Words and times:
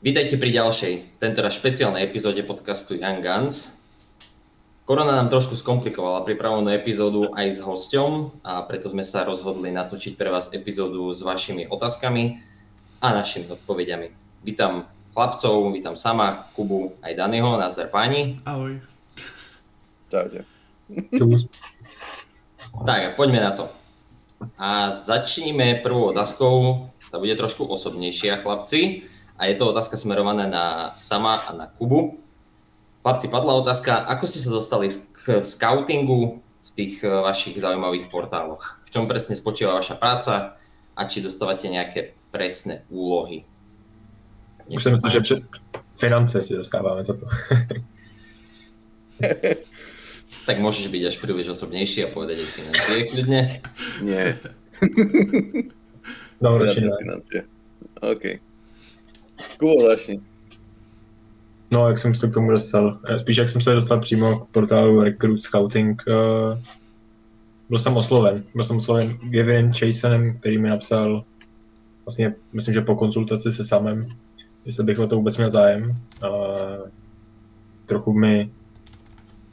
Vítajte 0.00 0.40
pri 0.40 0.56
ďalšej, 0.56 1.20
tentoraz 1.20 1.60
špeciálnej 1.60 2.08
epizóde 2.08 2.40
podcastu 2.40 2.96
Young 2.96 3.20
Guns. 3.20 3.84
Korona 4.88 5.12
nám 5.12 5.28
trošku 5.28 5.60
skomplikovala 5.60 6.24
pripravenú 6.24 6.72
epizódu 6.72 7.28
aj 7.36 7.46
s 7.52 7.58
hosťom 7.60 8.40
a 8.40 8.64
preto 8.64 8.88
sme 8.88 9.04
sa 9.04 9.28
rozhodli 9.28 9.68
natočiť 9.68 10.16
pre 10.16 10.32
vás 10.32 10.56
epizódu 10.56 11.12
s 11.12 11.20
vašimi 11.20 11.68
otázkami 11.68 12.40
a 13.04 13.12
našimi 13.12 13.52
odpovediami. 13.52 14.40
Vítam 14.40 14.88
chlapcov, 15.12 15.68
vítam 15.68 15.92
sama, 16.00 16.48
Kubu 16.56 16.96
aj 17.04 17.20
Daniho, 17.20 17.60
nazdar 17.60 17.92
páni. 17.92 18.40
Ahoj. 18.48 18.80
Čaute. 20.08 20.48
Tak, 22.88 23.20
poďme 23.20 23.40
na 23.44 23.52
to. 23.52 23.68
A 24.56 24.96
začníme 24.96 25.84
prvou 25.84 26.08
otázkou, 26.08 26.88
tá 27.12 27.20
bude 27.20 27.36
trošku 27.36 27.68
osobnejšia, 27.68 28.40
chlapci 28.40 29.04
a 29.40 29.48
je 29.48 29.56
to 29.56 29.72
otázka 29.72 29.96
smerovaná 29.96 30.44
na 30.44 30.92
Sama 31.00 31.40
a 31.48 31.56
na 31.56 31.66
Kubu. 31.72 32.20
Chlapci, 33.00 33.32
padla 33.32 33.56
otázka, 33.56 34.04
ako 34.04 34.28
ste 34.28 34.44
sa 34.44 34.52
dostali 34.52 34.92
k 34.92 35.40
scoutingu 35.40 36.44
v 36.44 36.70
tých 36.76 37.00
eh, 37.00 37.08
vašich 37.08 37.56
zaujímavých 37.56 38.12
portáloch? 38.12 38.76
V 38.84 38.92
čom 38.92 39.08
presne 39.08 39.32
spočíva 39.32 39.72
vaša 39.72 39.96
práca 39.96 40.60
a 40.92 41.00
či 41.08 41.24
dostávate 41.24 41.72
nejaké 41.72 42.12
presné 42.28 42.84
úlohy? 42.92 43.48
Už 44.68 44.84
som 44.84 44.92
myslel, 44.92 45.18
že 45.18 45.20
před 45.20 45.42
finance 45.98 46.42
si 46.42 46.54
dostáváme 46.54 47.02
za 47.04 47.16
to. 47.16 47.26
tak 50.46 50.56
môžeš 50.62 50.86
byť 50.92 51.02
až 51.10 51.16
príliš 51.18 51.48
osobnejší 51.56 52.06
a 52.06 52.12
povedať 52.12 52.44
aj 52.44 52.48
financie 52.54 52.96
kľudne. 53.10 53.42
Nie. 54.04 54.38
Dobre, 56.38 56.64
financie. 56.70 57.40
OK. 57.98 58.49
Kubo, 59.60 59.90
začni. 59.90 60.20
No, 61.70 61.88
jak 61.88 61.98
jsem 61.98 62.14
se 62.14 62.28
k 62.28 62.34
tomu 62.34 62.50
dostal? 62.50 62.98
Eh, 63.08 63.18
spíš 63.18 63.36
jak 63.36 63.48
jsem 63.48 63.62
se 63.62 63.74
dostal 63.74 64.00
přímo 64.00 64.38
k 64.38 64.48
portálu 64.48 65.02
Recruit 65.02 65.42
Scouting. 65.42 66.02
Uh, 66.06 66.58
byl 67.68 67.78
jsem 67.78 67.96
osloven. 67.96 68.44
Byl 68.54 68.64
jsem 68.64 68.76
osloven 68.76 69.18
Gavin 69.22 69.72
Chasenem, 69.72 70.38
který 70.38 70.58
mi 70.58 70.68
napsal 70.68 71.24
vlastně, 72.04 72.34
myslím, 72.52 72.74
že 72.74 72.80
po 72.80 72.96
konzultaci 72.96 73.52
se 73.52 73.64
samem, 73.64 74.08
jestli 74.64 74.84
bych 74.84 74.98
o 74.98 75.06
to 75.06 75.16
vůbec 75.16 75.36
měl 75.36 75.50
zájem. 75.50 75.96
Uh, 76.24 76.88
trochu 77.86 78.12
mi 78.12 78.50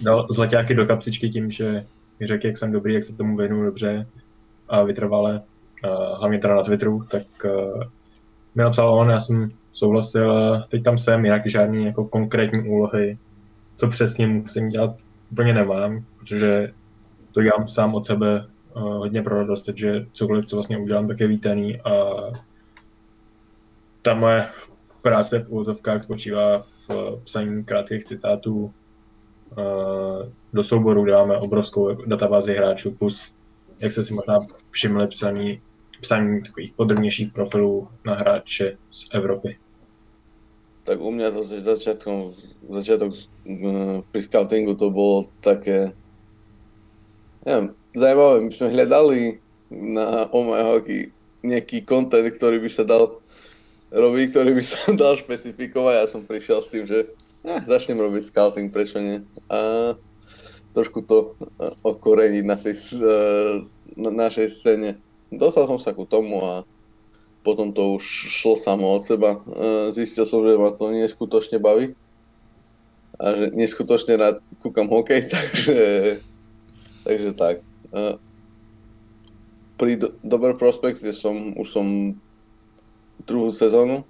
dal 0.01 0.27
zlaťáky 0.29 0.75
do 0.75 0.85
kapsičky 0.85 1.29
tím, 1.29 1.51
že 1.51 1.85
mi 2.19 2.27
řekl, 2.27 2.47
jak 2.47 2.57
jsem 2.57 2.71
dobrý, 2.71 2.93
jak 2.93 3.03
se 3.03 3.17
tomu 3.17 3.35
věnu 3.35 3.63
dobře 3.63 4.07
a 4.69 4.83
vytrvale, 4.83 5.41
uh, 5.83 6.19
hlavně 6.19 6.39
teda 6.39 6.55
na 6.55 6.63
Twitteru, 6.63 7.03
tak 7.11 7.23
uh, 7.45 7.83
mi 8.55 8.63
napsal 8.63 8.93
on, 8.93 9.09
já 9.09 9.19
jsem 9.19 9.51
souhlasil, 9.77 10.63
teď 10.69 10.83
tam 10.83 10.97
jsem, 10.97 11.25
jinak 11.25 11.47
žádný 11.47 11.85
jako 11.85 12.05
konkrétní 12.05 12.69
úlohy, 12.69 13.17
co 13.77 13.87
přesně 13.87 14.27
musím 14.27 14.69
dělat, 14.69 14.95
úplně 15.31 15.53
nemám, 15.53 16.05
protože 16.19 16.73
to 17.31 17.41
dělám 17.41 17.67
sám 17.67 17.95
od 17.95 18.05
sebe 18.05 18.45
uh, 18.75 18.81
hodně 18.83 19.21
pro 19.21 19.37
radost, 19.37 19.63
takže 19.63 20.05
cokoliv, 20.13 20.45
co 20.45 20.55
vlastně 20.55 20.77
udělám, 20.77 21.07
tak 21.07 21.19
je 21.19 21.27
vítaný 21.27 21.81
a 21.81 21.91
ta 24.01 24.13
moje 24.13 24.47
práce 25.01 25.39
v 25.39 25.49
úvozovkách 25.49 26.03
spočívá 26.03 26.61
v 26.61 26.89
psaní 27.23 27.63
krátkých 27.63 28.05
citátů 28.05 28.55
uh, 28.55 28.73
do 30.53 30.63
souboru, 30.63 31.05
dáme 31.05 31.37
obrovskou 31.37 32.05
databázi 32.05 32.53
hráčů, 32.53 32.91
plus, 32.91 33.33
jak 33.79 33.91
jste 33.91 34.03
si 34.03 34.13
možná 34.13 34.39
všimli, 34.71 35.07
psaní 35.07 35.61
psaní 36.01 36.43
takových 36.43 36.73
podrobnějších 36.73 37.33
profilů 37.33 37.87
na 38.05 38.15
hráče 38.15 38.77
z 38.89 39.09
Evropy. 39.13 39.57
Tak 40.87 41.03
u 41.03 41.11
mňa 41.11 41.35
to 41.35 41.41
začiatkom, 41.43 42.31
začiatok 42.79 43.11
pri 44.07 44.21
scoutingu 44.23 44.79
to 44.79 44.87
bolo 44.87 45.27
také, 45.43 45.91
neviem, 47.43 47.75
zaujímavé. 47.91 48.35
My 48.47 48.51
sme 48.55 48.67
hľadali 48.71 49.19
na 49.67 50.31
Oh 50.31 50.47
My 50.47 50.63
Hockey 50.63 51.11
nejaký 51.43 51.83
content, 51.83 52.31
ktorý 52.31 52.63
by 52.63 52.69
sa 52.71 52.87
dal 52.87 53.19
robiť, 53.91 54.25
ktorý 54.31 54.51
by 54.55 54.63
sa 54.63 54.79
dal 54.95 55.19
špecifikovať. 55.19 55.93
Ja 55.99 56.05
som 56.07 56.23
prišiel 56.23 56.63
s 56.63 56.71
tým, 56.71 56.87
že 56.87 57.11
eh, 57.43 57.59
začnem 57.67 57.99
robiť 57.99 58.31
scouting, 58.31 58.71
prečo 58.71 59.03
nie. 59.03 59.27
A 59.51 59.91
trošku 60.71 61.03
to 61.03 61.35
eh, 61.35 61.75
okoreniť 61.83 62.43
na 62.47 62.55
tej 62.55 62.75
uh, 62.95 63.59
na 63.97 64.11
našej 64.13 64.61
scéne 64.61 65.01
dostal 65.33 65.67
som 65.67 65.79
sa 65.81 65.91
ku 65.91 66.05
tomu 66.05 66.39
a 66.45 66.63
potom 67.47 67.71
to 67.71 67.95
už 67.95 68.03
šlo 68.27 68.59
samo 68.59 68.99
od 68.99 69.07
seba. 69.07 69.39
E, 69.39 69.95
zistil 69.95 70.27
som, 70.27 70.43
že 70.43 70.59
ma 70.59 70.75
to 70.75 70.91
neskutočne 70.91 71.63
baví 71.63 71.95
a 73.15 73.31
že 73.31 73.45
neskutočne 73.55 74.19
rád 74.19 74.43
kúkam 74.59 74.91
hokej, 74.91 75.23
takže, 75.31 75.79
takže 77.07 77.31
tak. 77.39 77.63
E, 77.95 78.19
pri 79.79 79.95
Dober 80.19 80.59
Prospect 80.59 80.99
som, 81.15 81.55
už 81.55 81.67
som 81.71 81.87
druhú 83.23 83.53
sezónu. 83.53 84.01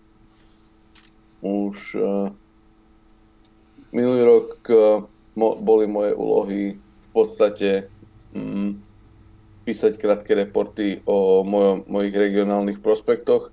Už 1.44 1.78
uh, 2.00 2.34
minulý 3.94 4.26
rok 4.26 4.64
boli 5.38 5.86
moje 5.86 6.12
úlohy 6.18 6.62
v 6.80 7.10
podstate 7.14 7.92
um, 8.34 8.82
písať 9.68 10.00
krátke 10.00 10.32
reporty 10.32 11.04
o 11.04 11.44
mojom, 11.44 11.84
mojich 11.92 12.16
regionálnych 12.16 12.80
prospektoch, 12.80 13.52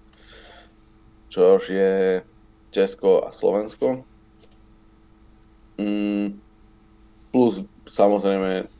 čo 1.27 1.59
je 1.67 2.23
Česko 2.71 3.27
a 3.27 3.35
Slovensko. 3.35 4.07
Mm, 5.75 6.39
plus 7.35 7.67
samozrejme 7.91 8.71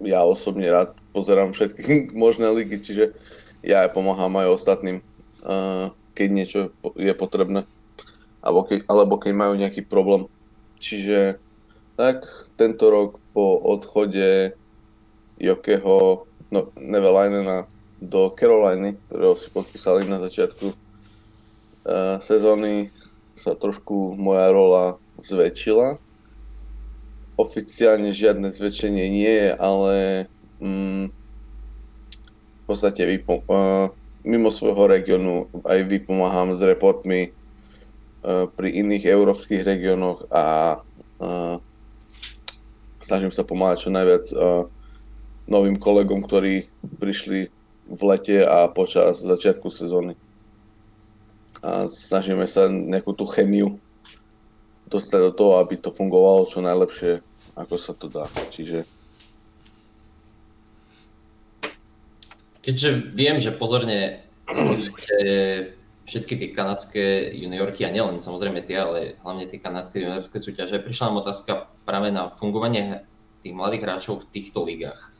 ja 0.00 0.24
osobne 0.24 0.64
rád 0.72 0.96
pozerám 1.12 1.52
všetky 1.52 2.08
možné 2.24 2.48
ligy, 2.48 2.80
čiže 2.80 3.12
ja 3.60 3.84
aj 3.84 3.92
pomáham 3.92 4.32
aj 4.40 4.56
ostatným, 4.56 5.04
keď 6.16 6.28
niečo 6.32 6.60
je 6.96 7.12
potrebné, 7.12 7.68
alebo 8.40 8.64
keď, 8.64 8.88
alebo 8.88 9.20
keď 9.20 9.32
majú 9.36 9.52
nejaký 9.60 9.84
problém. 9.84 10.24
Čiže 10.80 11.36
tak 12.00 12.24
tento 12.56 12.88
rok 12.88 13.20
po 13.36 13.60
odchode 13.60 14.56
Jokeho 15.36 16.29
no, 16.50 16.74
Nevelinena 16.76 17.66
do 18.00 18.32
Caroliny, 18.34 18.98
ktorého 19.06 19.36
si 19.38 19.48
podpísali 19.52 20.08
na 20.08 20.18
začiatku 20.18 20.72
uh, 20.72 22.16
sezóny, 22.20 22.90
sa 23.38 23.56
trošku 23.56 24.18
moja 24.18 24.52
rola 24.52 24.84
zväčšila. 25.20 25.96
Oficiálne 27.40 28.12
žiadne 28.12 28.52
zväčšenie 28.52 29.06
nie 29.08 29.32
je, 29.32 29.50
ale 29.56 29.94
mm, 30.60 31.04
v 32.60 32.62
podstate 32.68 33.04
vypom- 33.04 33.44
uh, 33.48 33.92
mimo 34.24 34.52
svojho 34.52 34.84
regiónu 34.88 35.48
aj 35.64 35.80
vypomáham 35.88 36.56
s 36.56 36.60
reportmi 36.60 37.32
uh, 37.32 38.48
pri 38.52 38.68
iných 38.84 39.08
európskych 39.08 39.64
regiónoch 39.64 40.28
a 40.28 40.76
uh, 41.20 41.56
snažím 43.04 43.32
sa 43.32 43.44
pomáhať 43.44 43.88
čo 43.88 43.90
najviac 43.92 44.24
uh, 44.36 44.68
novým 45.50 45.76
kolegom, 45.76 46.22
ktorí 46.22 46.70
prišli 47.02 47.50
v 47.90 48.00
lete 48.06 48.46
a 48.46 48.70
počas 48.70 49.18
začiatku 49.18 49.66
sezóny. 49.66 50.14
A 51.60 51.90
snažíme 51.90 52.46
sa 52.46 52.70
nejakú 52.70 53.12
tú 53.12 53.26
chemiu 53.26 53.76
dostať 54.86 55.20
do 55.28 55.32
toho, 55.34 55.52
aby 55.58 55.76
to 55.76 55.90
fungovalo 55.90 56.46
čo 56.46 56.62
najlepšie, 56.62 57.20
ako 57.58 57.74
sa 57.76 57.92
to 57.92 58.06
dá. 58.06 58.30
Čiže... 58.54 58.86
Keďže 62.62 62.88
viem, 63.12 63.36
že 63.42 63.56
pozorne 63.56 64.22
sledujete 64.46 65.18
všetky 66.06 66.34
tie 66.36 66.48
kanadské 66.50 67.04
juniorky, 67.38 67.86
a 67.86 67.94
nielen 67.94 68.18
samozrejme 68.18 68.62
tie, 68.66 68.82
ale 68.82 68.98
hlavne 69.22 69.46
tie 69.46 69.62
kanadské 69.62 70.02
juniorské 70.02 70.38
súťaže, 70.42 70.82
prišla 70.82 71.10
nám 71.10 71.22
otázka 71.22 71.70
práve 71.86 72.10
na 72.10 72.30
fungovanie 72.30 73.06
tých 73.40 73.54
mladých 73.54 73.82
hráčov 73.86 74.22
v 74.22 74.30
týchto 74.30 74.66
ligách 74.66 75.10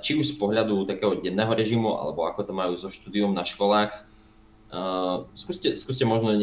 či 0.00 0.18
už 0.18 0.34
z 0.34 0.38
pohľadu 0.40 0.88
takého 0.88 1.18
denného 1.20 1.52
režimu, 1.54 1.94
alebo 2.00 2.26
ako 2.26 2.40
to 2.48 2.52
majú 2.56 2.74
so 2.74 2.90
štúdium 2.90 3.30
na 3.30 3.46
školách. 3.46 3.92
Skúste, 5.36 5.78
skúste 5.78 6.02
možno 6.02 6.34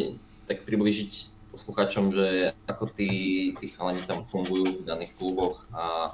tak 0.47 0.63
približiť 0.63 1.11
poslucháčom, 1.51 2.15
že 2.15 2.55
ako 2.63 2.87
tí, 2.95 3.11
tí 3.59 3.67
chalani 3.67 3.99
tam 4.07 4.23
fungujú 4.23 4.71
v 4.71 4.85
daných 4.87 5.11
kluboch 5.19 5.59
a 5.75 6.07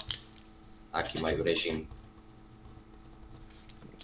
aký 0.89 1.21
majú 1.21 1.45
režim. 1.45 1.85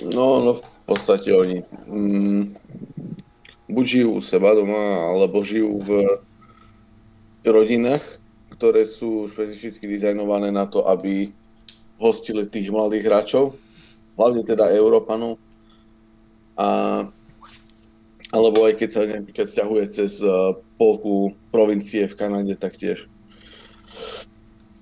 No, 0.01 0.41
no 0.41 0.61
v 0.61 0.63
podstate 0.85 1.33
oni 1.33 1.65
mm, 1.89 2.43
buď 3.69 3.85
žijú 3.85 4.09
u 4.13 4.21
seba 4.21 4.53
doma, 4.53 5.09
alebo 5.09 5.41
žijú 5.41 5.81
v 5.81 5.89
rodinách, 7.41 8.05
ktoré 8.53 8.85
sú 8.85 9.25
špecificky 9.29 9.89
dizajnované 9.89 10.53
na 10.53 10.69
to, 10.69 10.85
aby 10.85 11.33
hostili 12.03 12.43
tých 12.51 12.67
mladých 12.67 13.07
hráčov, 13.07 13.55
hlavne 14.19 14.43
teda 14.43 14.67
Európanov. 14.75 15.39
A 16.59 17.07
Alebo 18.33 18.65
aj 18.65 18.81
keď 18.81 18.89
sa 18.89 19.01
napríklad 19.05 19.45
stiahuje 19.45 19.85
cez 19.93 20.17
uh, 20.25 20.57
polku 20.81 21.37
provincie 21.53 22.09
v 22.09 22.17
Kanade, 22.17 22.57
tak 22.57 22.81
tiež. 22.81 23.05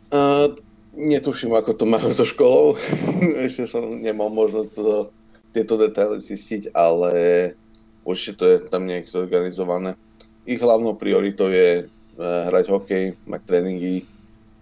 Uh, 0.08 0.56
netuším, 0.96 1.52
ako 1.60 1.76
to 1.76 1.84
majú 1.84 2.16
so 2.16 2.24
školou. 2.24 2.80
Ešte 3.48 3.68
som 3.68 3.84
nemal 4.00 4.32
možnosť 4.32 4.72
to, 4.72 5.12
tieto 5.52 5.76
detaily 5.76 6.24
zistiť, 6.24 6.72
ale 6.72 7.12
určite 8.08 8.40
to 8.40 8.46
je 8.48 8.58
tam 8.72 8.88
nejak 8.88 9.12
zorganizované. 9.12 10.00
Ich 10.48 10.64
hlavnou 10.64 10.96
prioritou 10.96 11.52
je 11.52 11.92
hrať 12.22 12.66
hokej, 12.72 13.04
mať 13.28 13.42
tréningy 13.44 14.08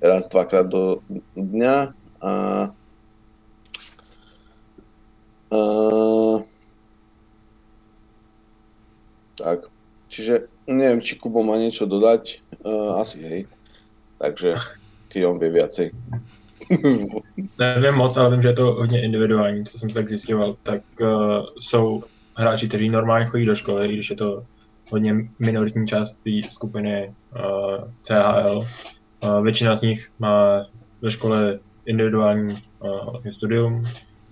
raz, 0.02 0.26
dvakrát 0.26 0.66
do 0.66 1.06
dňa 1.38 1.94
a 2.21 2.69
Uh, 5.50 6.45
tak, 9.33 9.66
čiže 10.07 10.45
neviem, 10.69 11.01
či 11.01 11.18
Kubo 11.18 11.42
má 11.42 11.57
niečo 11.57 11.89
dodať. 11.89 12.45
Uh, 12.62 13.01
asi 13.01 13.18
hej. 13.25 13.42
Takže 14.21 14.62
keď 15.10 15.21
on 15.25 15.42
vie 15.42 15.50
viacej. 15.50 15.88
Nevím 17.57 17.95
moc, 17.98 18.18
ale 18.18 18.30
vím, 18.30 18.42
že 18.42 18.48
je 18.48 18.54
to 18.54 18.72
hodně 18.72 19.01
individuální, 19.01 19.65
co 19.65 19.80
jsem 19.80 19.89
tak 19.89 20.10
zjišťoval. 20.10 20.56
Tak 20.63 20.81
uh, 21.01 21.45
jsou 21.60 22.04
hráči, 22.36 22.68
kteří 22.68 22.89
normálně 22.89 23.25
chodí 23.25 23.45
do 23.45 23.56
školy, 23.56 23.88
i 23.88 23.94
když 23.94 24.10
je 24.10 24.15
to 24.15 24.45
hodně 24.92 25.15
minoritní 25.39 25.88
část 25.88 26.15
té 26.15 26.50
skupiny 26.50 27.13
uh, 27.36 27.89
CHL. 28.04 28.62
Uh, 29.24 29.44
většina 29.44 29.75
z 29.75 29.81
nich 29.81 30.12
má 30.19 30.65
ve 31.01 31.12
škole 31.12 31.60
individuální 31.89 32.53
uh, 32.80 33.12
vlastně 33.12 33.31
studium, 33.31 33.83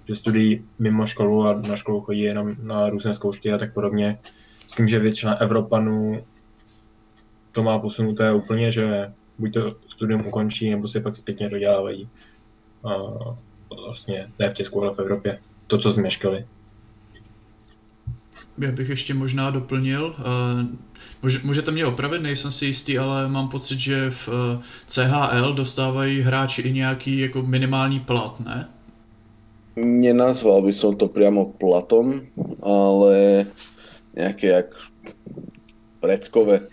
že 0.08 0.16
studují 0.16 0.66
mimo 0.80 1.06
školu 1.06 1.48
a 1.48 1.54
na 1.54 1.76
školu 1.76 2.02
chodí 2.02 2.22
jenom 2.22 2.56
na 2.62 2.90
různé 2.90 3.14
zkoušky 3.14 3.54
a 3.54 3.58
tak 3.58 3.74
podobně. 3.74 4.20
S 4.68 4.76
tím, 4.76 4.88
že 4.88 5.00
většina 5.00 5.42
Evropanů 5.42 6.24
to 7.52 7.64
má 7.64 7.80
posunuté 7.80 8.34
úplně, 8.34 8.72
že 8.72 9.14
buď 9.38 9.54
to 9.54 9.76
studium 9.88 10.28
ukončí, 10.28 10.70
nebo 10.70 10.88
si 10.88 11.02
pak 11.02 11.16
zpětně 11.16 11.50
dodělávají. 11.50 12.10
A 12.84 12.98
vlastně 13.86 14.28
ne 14.40 14.50
v 14.50 14.54
Česku, 14.54 14.82
ale 14.82 14.94
v 14.94 15.00
Evropě. 15.00 15.40
To, 15.68 15.78
co 15.78 15.92
změškali. 15.92 16.46
Já 18.58 18.72
bych 18.72 18.90
ještě 18.90 19.14
možná 19.14 19.50
doplnil, 19.52 20.16
můžete 21.44 21.72
mě 21.72 21.86
opravit, 21.86 22.22
nejsem 22.22 22.52
si 22.52 22.66
jistý, 22.66 22.98
ale 22.98 23.28
mám 23.28 23.50
pocit, 23.50 23.80
že 23.80 24.10
v 24.10 24.30
eh, 24.30 24.60
CHL 24.88 25.54
dostávají 25.54 26.22
hráči 26.22 26.62
i 26.62 26.72
nějaký 26.72 27.20
jako 27.20 27.42
minimální 27.44 28.00
plat, 28.00 28.40
ne? 28.40 28.70
Nenazval 29.78 30.62
by 30.66 30.74
som 30.74 30.98
to 30.98 31.06
priamo 31.06 31.54
platom, 31.54 32.26
ale 32.66 33.46
nejaké 34.18 34.50
jak 34.50 34.74
preckové, 36.02 36.66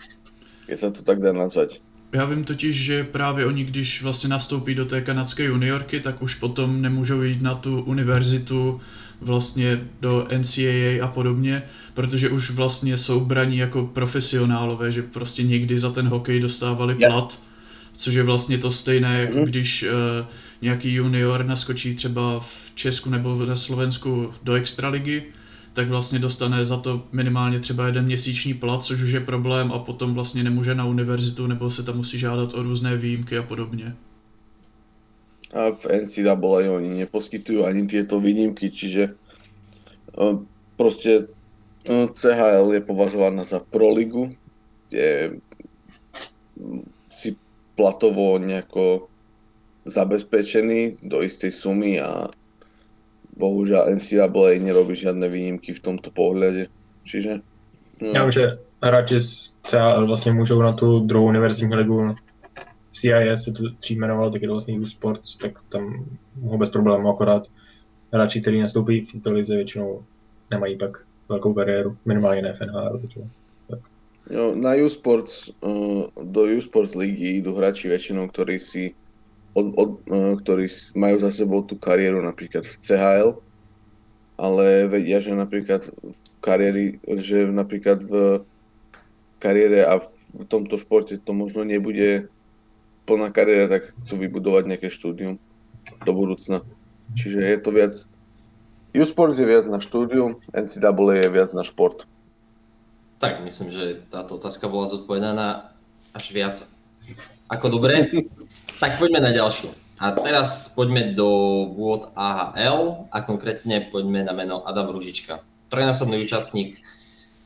keď 0.65 0.77
sa 0.81 0.89
to 0.89 1.05
tak 1.05 1.21
dá 1.21 1.29
nazvať. 1.29 1.85
Já 2.13 2.25
vím 2.25 2.43
totiž, 2.43 2.75
že 2.75 3.03
právě 3.03 3.45
oni, 3.45 3.63
když 3.63 4.01
vlastně 4.03 4.29
nastoupí 4.29 4.75
do 4.75 4.85
té 4.85 5.01
kanadské 5.01 5.43
juniorky, 5.43 5.99
tak 5.99 6.21
už 6.21 6.35
potom 6.35 6.81
nemůžou 6.81 7.21
jít 7.21 7.41
na 7.41 7.55
tu 7.55 7.81
univerzitu 7.81 8.81
vlastně 9.21 9.87
do 10.01 10.27
NCAA 10.37 11.03
a 11.03 11.07
podobně, 11.07 11.63
protože 11.93 12.29
už 12.29 12.51
vlastně 12.51 12.97
jsou 12.97 13.19
braní 13.19 13.57
jako 13.57 13.85
profesionálové, 13.85 14.91
že 14.91 15.01
prostě 15.01 15.43
někdy 15.43 15.79
za 15.79 15.91
ten 15.91 16.07
hokej 16.07 16.39
dostávali 16.39 16.95
plat, 16.95 17.41
což 17.97 18.13
je 18.13 18.23
vlastně 18.23 18.57
to 18.57 18.71
stejné, 18.71 19.21
jako 19.21 19.37
mm. 19.37 19.45
když 19.45 19.83
uh, 19.83 20.25
nějaký 20.61 20.93
junior 20.93 21.45
naskočí 21.45 21.95
třeba 21.95 22.39
v 22.39 22.71
Česku 22.75 23.09
nebo 23.09 23.45
na 23.45 23.55
Slovensku 23.55 24.33
do 24.43 24.53
extraligy, 24.53 25.23
tak 25.73 25.89
vlastně 25.89 26.19
dostane 26.19 26.65
za 26.65 26.77
to 26.77 27.07
minimálně 27.11 27.59
třeba 27.59 27.87
jeden 27.87 28.05
měsíční 28.05 28.53
plat, 28.53 28.83
což 28.83 29.01
už 29.01 29.11
je 29.11 29.19
problém 29.19 29.71
a 29.71 29.79
potom 29.79 30.13
vlastně 30.13 30.43
nemůže 30.43 30.75
na 30.75 30.85
univerzitu 30.85 31.47
nebo 31.47 31.71
se 31.71 31.83
tam 31.83 31.97
musí 31.97 32.19
žádat 32.19 32.53
o 32.53 32.63
různé 32.63 32.97
výjimky 32.97 33.37
a 33.37 33.43
podobně. 33.43 33.95
A 35.55 35.71
v 35.71 35.83
NCAA 36.03 36.67
oni 36.67 37.07
neposkytujú 37.07 37.63
ani 37.63 37.87
tieto 37.87 38.19
výnimky, 38.19 38.67
čiže 38.75 39.15
uh, 40.19 40.43
proste 40.75 41.31
uh, 41.87 42.11
CHL 42.11 42.75
je 42.75 42.81
považovaná 42.83 43.47
za 43.47 43.63
proligu, 43.63 44.35
kde 44.89 45.39
si 47.07 47.39
platovo 47.75 48.35
nejako 48.35 49.07
zabezpečený 49.85 51.07
do 51.07 51.23
istej 51.23 51.51
sumy 51.51 52.03
a 52.03 52.27
bohužiaľ 53.35 53.95
NCAA 53.99 54.59
nerobí 54.59 54.95
žiadne 54.95 55.27
výnimky 55.27 55.75
v 55.75 55.83
tomto 55.83 56.09
pohľade. 56.11 56.71
Čiže... 57.05 57.43
No. 58.01 58.11
Vím, 58.11 58.31
že 58.31 58.59
hráči 58.83 59.21
z 59.21 59.53
CAL 59.61 60.07
vlastně 60.07 60.33
můžou 60.33 60.61
na 60.61 60.73
tu 60.73 60.99
druhou 60.99 61.27
univerzitní 61.27 61.75
ligu 61.75 62.15
CIS 62.95 63.43
se 63.43 63.51
to 63.51 63.63
dřív 63.69 63.97
jmenovalo, 63.97 64.29
tak 64.29 64.41
je 64.41 64.47
to 64.47 64.53
vlastně 64.53 64.79
U 64.79 64.85
Sports, 64.85 65.37
tak 65.37 65.61
tam 65.69 66.05
mohou 66.39 66.57
bez 66.57 66.69
problémů 66.69 67.09
akorát 67.09 67.47
hráči, 68.13 68.41
kteří 68.41 68.59
nastoupí 68.59 69.01
v 69.01 69.11
této 69.11 69.31
lize, 69.31 69.55
většinou 69.55 70.03
nemají 70.51 70.77
pak 70.77 70.97
velkou 71.29 71.53
kariéru, 71.53 71.97
minimálně 72.05 72.41
ne 72.41 72.53
FNH. 72.53 73.01
Tak. 73.69 73.79
Jo, 74.31 74.55
na 74.55 74.73
U 74.75 74.89
Sports, 74.89 75.51
uh, 75.61 76.03
do 76.23 76.41
U 76.41 76.61
Sports 76.61 76.95
ligy 76.95 77.43
idú 77.43 77.55
hráči 77.55 77.91
väčšinou, 77.91 78.31
ktorí 78.31 78.59
si 78.63 78.95
od, 79.55 79.71
od, 79.75 79.89
e, 80.11 80.35
ktorí 80.43 80.67
majú 80.99 81.15
za 81.19 81.31
sebou 81.31 81.63
tú 81.63 81.79
kariéru 81.79 82.19
napríklad 82.19 82.67
v 82.67 82.75
CHL, 82.75 83.29
ale 84.35 84.87
vedia, 84.91 85.23
že 85.23 85.31
napríklad 85.31 85.87
v 86.03 86.37
kariéri, 86.43 86.85
že 87.23 87.47
napríklad 87.47 88.03
v 88.03 88.43
kariére 89.39 89.87
a 89.87 90.03
v 90.35 90.43
tomto 90.51 90.75
športe 90.75 91.15
to 91.23 91.31
možno 91.31 91.63
nebude 91.63 92.27
plná 93.05 93.29
kariéra, 93.29 93.69
tak 93.69 93.93
chcú 94.03 94.19
vybudovať 94.21 94.63
nejaké 94.65 94.87
štúdium 94.89 95.37
do 96.03 96.11
budúcna. 96.11 96.65
Čiže 97.13 97.39
je 97.39 97.57
to 97.61 97.69
viac... 97.71 97.93
U-Sport 98.95 99.35
je 99.35 99.43
viac 99.43 99.67
na 99.67 99.83
štúdium, 99.83 100.39
NCAA 100.55 101.13
je 101.19 101.29
viac 101.29 101.49
na 101.51 101.67
šport. 101.67 102.07
Tak, 103.19 103.43
myslím, 103.43 103.67
že 103.67 104.07
táto 104.07 104.39
otázka 104.39 104.71
bola 104.71 104.87
zodpovedaná 104.87 105.75
až 106.15 106.25
viac 106.31 106.55
ako 107.51 107.79
dobre. 107.79 107.95
Tak 108.75 108.99
poďme 108.99 109.23
na 109.23 109.31
ďalšiu. 109.31 109.71
A 109.95 110.11
teraz 110.11 110.67
poďme 110.75 111.15
do 111.15 111.63
vôd 111.71 112.11
AHL 112.11 113.07
a 113.07 113.23
konkrétne 113.23 113.87
poďme 113.87 114.27
na 114.27 114.35
meno 114.35 114.67
Adam 114.67 114.91
Ružička. 114.91 115.39
Trojnásobný 115.71 116.19
účastník 116.19 116.83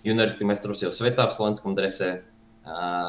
juniorských 0.02 0.50
majstrovstiev 0.50 0.90
sveta 0.90 1.30
v 1.30 1.36
slovenskom 1.38 1.78
drese 1.78 2.26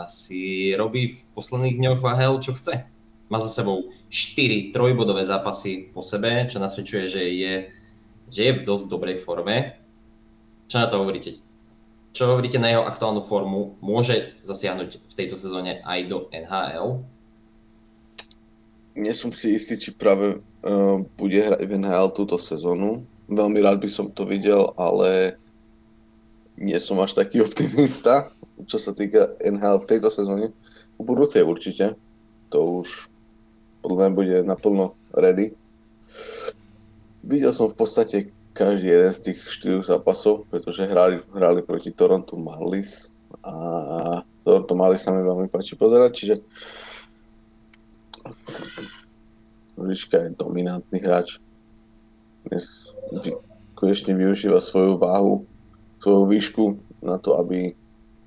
si 0.08 0.72
robí 0.74 1.10
v 1.10 1.18
posledných 1.36 1.76
dňoch 1.76 1.98
v 2.00 2.06
AHL 2.06 2.40
čo 2.40 2.56
chce. 2.56 2.86
Má 3.30 3.38
za 3.38 3.50
sebou 3.50 3.90
4 4.10 4.74
trojbodové 4.74 5.22
zápasy 5.22 5.90
po 5.94 6.02
sebe, 6.02 6.50
čo 6.50 6.58
nasvedčuje, 6.58 7.04
že 7.06 7.22
je, 7.30 7.54
že 8.26 8.40
je 8.50 8.52
v 8.58 8.64
dosť 8.66 8.90
dobrej 8.90 9.22
forme. 9.22 9.78
Čo 10.66 10.82
na 10.82 10.86
to 10.90 10.98
hovoríte? 10.98 11.38
Čo 12.10 12.34
hovoríte 12.34 12.58
na 12.58 12.74
jeho 12.74 12.82
aktuálnu 12.82 13.22
formu? 13.22 13.78
Môže 13.78 14.34
zasiahnuť 14.42 15.06
v 15.06 15.12
tejto 15.14 15.38
sezóne 15.38 15.78
aj 15.86 16.00
do 16.10 16.26
NHL? 16.34 17.06
nie 19.00 19.14
som 19.14 19.30
si 19.30 19.54
istý, 19.54 19.78
či 19.78 19.94
práve 19.94 20.38
uh, 20.38 20.96
bude 21.16 21.38
hrať 21.38 21.62
v 21.64 21.74
NHL 21.78 22.12
túto 22.12 22.36
sezónu. 22.36 23.06
Veľmi 23.30 23.62
rád 23.62 23.78
by 23.80 23.90
som 23.90 24.10
to 24.10 24.26
videl, 24.26 24.74
ale 24.74 25.38
nie 26.60 26.76
som 26.76 27.00
až 27.00 27.16
taký 27.16 27.40
optimista, 27.40 28.28
čo 28.68 28.76
sa 28.76 28.92
týka 28.92 29.34
NHL 29.40 29.80
v 29.80 29.88
tejto 29.88 30.12
sezóne. 30.12 30.52
V 31.00 31.02
budúcej 31.02 31.40
určite. 31.40 31.96
To 32.52 32.84
už 32.84 33.08
podľa 33.80 33.96
mňa 33.96 34.12
bude 34.12 34.36
naplno 34.44 34.92
ready. 35.16 35.56
Videl 37.24 37.56
som 37.56 37.72
v 37.72 37.76
podstate 37.80 38.16
každý 38.52 38.92
jeden 38.92 39.12
z 39.16 39.20
tých 39.32 39.38
štyroch 39.48 39.88
zápasov, 39.88 40.44
pretože 40.52 40.84
hrali, 40.84 41.24
hrali 41.32 41.64
proti 41.64 41.94
Toronto 41.94 42.36
Marlies 42.36 43.16
a 43.40 43.54
Toronto 44.44 44.74
Marlies 44.76 45.00
sa 45.00 45.16
mi 45.16 45.24
veľmi 45.24 45.48
páči 45.48 45.78
pozerať, 45.80 46.10
čiže 46.12 46.34
Liška 49.80 50.28
je 50.28 50.36
dominantný 50.36 51.00
hráč. 51.00 51.40
Dnes 52.44 52.92
konečne 53.72 54.12
využíva 54.12 54.60
svoju 54.60 55.00
váhu, 55.00 55.48
svoju 56.00 56.24
výšku 56.26 56.64
na 57.04 57.20
to, 57.20 57.36
aby 57.36 57.76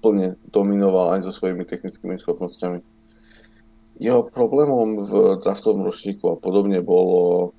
plne 0.03 0.37
dominoval 0.53 1.17
aj 1.17 1.25
so 1.25 1.31
svojimi 1.33 1.65
technickými 1.65 2.15
schopnosťami. 2.19 2.79
Jeho 4.01 4.25
problémom 4.25 5.05
v 5.05 5.13
draftovom 5.41 5.85
ročníku 5.85 6.33
a 6.33 6.39
podobne 6.39 6.81
bolo 6.81 7.53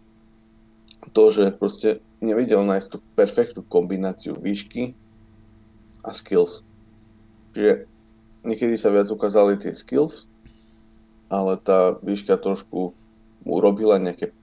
to, 1.15 1.31
že 1.31 1.55
proste 1.55 2.03
nevedel 2.25 2.65
nájsť 2.67 2.89
tú 2.91 2.99
perfektnú 3.15 3.63
kombináciu 3.67 4.35
výšky 4.39 4.97
a 6.03 6.11
skills. 6.11 6.65
Čiže 7.55 7.87
niekedy 8.43 8.75
sa 8.77 8.91
viac 8.91 9.09
ukázali 9.09 9.57
tie 9.57 9.73
skills, 9.73 10.27
ale 11.31 11.57
tá 11.61 11.97
výška 12.03 12.37
trošku 12.41 12.93
mu 13.45 13.51
urobila 13.51 13.97
nejaké 14.01 14.35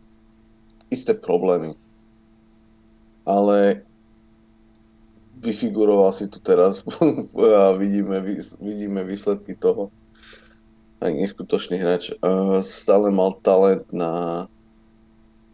isté 0.90 1.13
problémy. 1.13 1.75
Ale 3.28 3.86
vyfiguroval 5.41 6.13
si 6.13 6.29
tu 6.29 6.38
teraz 6.38 6.86
a 7.57 7.74
vidíme, 7.74 8.21
vidíme 8.62 9.01
výsledky 9.03 9.57
toho. 9.57 9.89
Aj 11.01 11.10
neskutočný 11.10 11.81
hráč. 11.81 12.13
Stále 12.62 13.10
mal 13.10 13.33
talent 13.41 13.89
na 13.89 14.45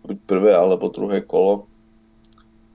buď 0.04 0.18
prvé 0.28 0.52
alebo 0.52 0.92
druhé 0.92 1.24
kolo. 1.24 1.72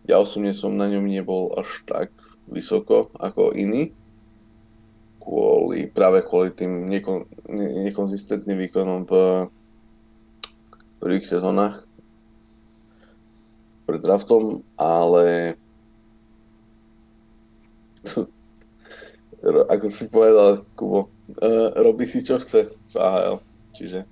Ja 0.08 0.18
osobne 0.18 0.56
som 0.56 0.80
na 0.80 0.88
ňom 0.88 1.04
nebol 1.04 1.52
až 1.52 1.68
tak 1.84 2.08
vysoko 2.48 3.12
ako 3.20 3.52
iní. 3.52 3.92
Kvôli, 5.20 5.86
práve 5.86 6.24
kvôli 6.26 6.50
tým 6.50 6.88
nekon, 6.88 7.28
ne, 7.46 7.86
nekonzistentným 7.86 8.58
výkonom 8.66 9.06
v 9.06 9.12
prvých 10.98 11.28
sezónach 11.28 11.86
pred 13.86 14.02
draftom, 14.02 14.66
ale 14.74 15.54
ako 19.72 19.86
si 19.90 20.06
povedal, 20.06 20.62
Kubo, 20.78 21.08
uh, 21.38 21.70
robí 21.78 22.06
si 22.06 22.22
čo 22.22 22.38
chce 22.38 22.70
v 22.92 22.94
AHL, 22.94 23.36
čiže 23.74 24.06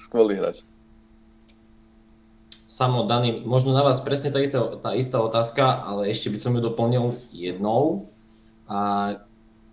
skvelý 0.00 0.40
hráč. 0.40 0.64
Samo, 2.70 3.02
Dani, 3.02 3.42
možno 3.42 3.74
na 3.74 3.82
vás 3.82 3.98
presne 3.98 4.30
tá, 4.30 4.38
tá 4.78 4.90
istá 4.94 5.18
otázka, 5.18 5.82
ale 5.82 6.06
ešte 6.06 6.30
by 6.30 6.38
som 6.38 6.54
ju 6.54 6.62
doplnil 6.62 7.18
jednou. 7.34 8.06
A 8.70 9.18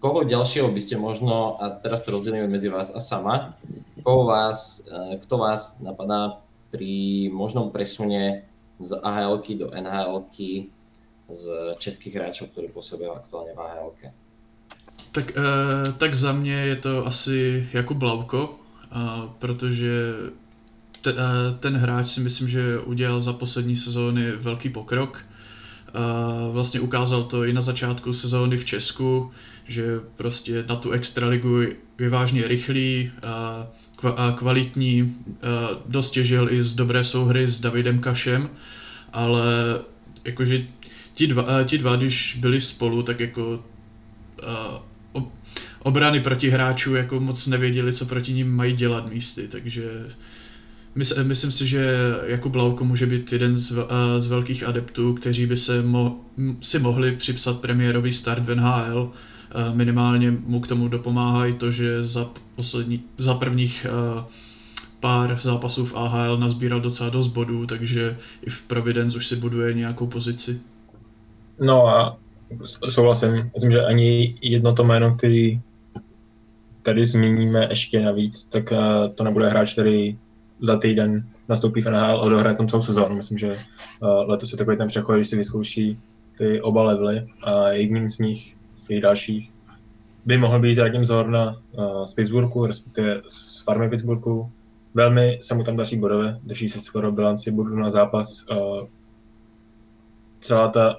koho 0.01 0.25
ďalšieho 0.25 0.74
by 0.74 0.82
ste 0.82 0.98
možno, 0.98 1.62
a 1.62 1.70
teraz 1.77 2.01
to 2.01 2.10
rozdelíme 2.10 2.50
medzi 2.50 2.74
vás 2.74 2.89
a 2.89 2.98
sama, 2.98 3.53
koho 4.01 4.25
vás, 4.25 4.89
e, 4.89 5.22
kto 5.22 5.36
vás 5.38 5.77
napadá 5.77 6.41
pri 6.74 7.29
možnom 7.29 7.70
presune 7.70 8.50
z 8.82 8.98
ahl 9.01 9.41
do 9.41 9.70
nhl 9.74 10.25
z 11.29 11.75
českých 11.77 12.15
hráčov, 12.15 12.55
ktorí 12.55 12.72
pôsobia 12.72 13.12
aktuálne 13.12 13.51
v 13.51 13.60
ahl 13.60 13.91
tak, 15.12 15.31
eh, 15.38 15.93
tak 15.98 16.15
za 16.15 16.34
mě 16.34 16.53
je 16.53 16.75
to 16.75 17.07
asi 17.07 17.69
jako 17.74 17.93
Blavko, 17.93 18.60
eh, 18.84 18.98
protože 19.39 20.13
te, 21.01 21.10
eh, 21.10 21.57
ten 21.60 21.77
hráč 21.77 22.10
si 22.10 22.22
myslím, 22.22 22.50
že 22.50 22.79
udělal 22.79 23.22
za 23.22 23.34
poslední 23.34 23.75
sezóny 23.75 24.31
velký 24.31 24.69
pokrok. 24.69 25.25
Eh, 25.88 25.91
vlastně 26.51 26.79
ukázal 26.79 27.24
to 27.24 27.43
i 27.43 27.53
na 27.53 27.62
začátku 27.62 28.13
sezóny 28.13 28.57
v 28.57 28.65
Česku, 28.65 29.31
že 29.67 30.00
prostě 30.15 30.65
na 30.69 30.75
tu 30.75 30.91
extraligu 30.91 31.62
je 32.00 32.10
vážně 32.10 32.48
rychlý, 32.48 33.12
a 34.17 34.36
kvalitní, 34.38 35.15
dost 35.86 36.12
těžil 36.12 36.51
i 36.51 36.63
z 36.63 36.75
dobré 36.75 37.03
souhry 37.03 37.48
s 37.48 37.60
Davidem 37.60 38.00
Kašem, 38.00 38.50
ale 39.13 39.43
jakože 40.24 40.65
ti 41.17 41.27
dva, 41.27 41.63
ti 41.63 41.77
dva, 41.77 41.95
když 41.95 42.38
byli 42.39 42.62
spolu, 42.62 43.03
tak 43.03 43.19
jako 43.19 43.63
obrany 45.83 46.19
proti 46.19 46.50
hráčů 46.50 46.95
jako 46.95 47.19
moc 47.19 47.47
nevěděli, 47.47 47.93
co 47.93 48.05
proti 48.05 48.33
ním 48.33 48.55
mají 48.55 48.74
dělat 48.74 49.09
místy, 49.09 49.47
takže 49.47 49.83
myslím 51.24 51.51
si, 51.51 51.67
že 51.67 51.95
Jakub 52.25 52.55
Lauko 52.55 52.86
může 52.86 53.05
být 53.05 53.33
jeden 53.33 53.57
z, 53.57 53.74
z 54.17 54.27
velkých 54.27 54.63
adeptů, 54.63 55.13
kteří 55.13 55.45
by 55.45 55.57
se 55.57 55.81
mo, 55.81 56.25
si 56.62 56.79
mohli 56.79 57.12
připsat 57.12 57.59
premiérový 57.59 58.13
start 58.13 58.45
v 58.45 58.55
NHL. 58.55 59.12
Minimálně 59.74 60.31
mu 60.31 60.59
k 60.59 60.67
tomu 60.67 60.88
dopomáhá 60.88 61.45
i 61.45 61.53
to, 61.53 61.71
že 61.71 62.05
za, 62.05 62.29
poslední, 62.55 63.03
za 63.17 63.33
prvních 63.33 63.86
pár 65.00 65.38
zápasů 65.41 65.86
v 65.86 65.95
AHL 65.95 66.38
nazbíral 66.38 66.81
docela 66.81 67.09
dost 67.09 67.27
bodů, 67.27 67.65
takže 67.65 68.17
i 68.45 68.50
v 68.50 68.62
Providence 68.62 69.17
už 69.17 69.27
si 69.27 69.36
buduje 69.36 69.74
nějakou 69.74 70.07
pozici. 70.07 70.59
No 71.59 71.87
a 71.87 72.17
souhlasím. 72.89 73.51
Myslím, 73.53 73.71
že 73.71 73.85
ani 73.85 74.37
jedno 74.41 74.73
to 74.73 74.83
jméno, 74.83 75.15
který 75.15 75.61
tady 76.81 77.05
zmíníme 77.05 77.67
ještě 77.69 78.01
navíc, 78.01 78.45
tak 78.45 78.71
uh, 78.71 78.77
to 79.15 79.23
nebude 79.23 79.49
hráč, 79.49 79.73
který 79.73 80.19
za 80.61 80.77
týden 80.77 81.23
nastoupí 81.49 81.81
v 81.81 81.85
NHL 81.85 82.05
a 82.05 82.21
odohraje 82.21 82.55
tam 82.55 82.67
celou 82.67 82.81
sezónu. 82.81 83.15
Myslím, 83.15 83.37
že 83.37 83.51
uh, 83.51 84.29
letos 84.29 84.51
je 84.51 84.57
takový 84.57 84.77
ten 84.77 84.87
přechod, 84.87 85.15
když 85.15 85.27
si 85.27 85.35
vyzkouší 85.35 85.99
ty 86.37 86.61
oba 86.61 86.83
levely 86.83 87.27
a 87.43 87.69
jedním 87.69 88.09
z 88.09 88.19
nich, 88.19 88.55
z 88.75 88.83
těch 88.83 89.01
dalších, 89.01 89.53
by 90.25 90.37
mohl 90.37 90.59
být 90.59 90.77
Radim 90.77 91.05
Zorna 91.05 91.55
uh, 91.71 92.05
z 92.05 92.13
Pittsburghu, 92.13 92.65
respektive 92.65 93.21
z 93.27 93.63
farmy 93.63 93.89
Pittsburghu. 93.89 94.51
Velmi 94.93 95.39
se 95.41 95.55
mu 95.55 95.63
tam 95.63 95.77
daří 95.77 95.97
bodové, 95.97 96.39
drží 96.43 96.69
se 96.69 96.79
skoro 96.79 97.11
bilanci 97.11 97.51
bodů 97.51 97.75
na 97.75 97.91
zápas. 97.91 98.45
Celá 100.39 100.67
ta 100.67 100.95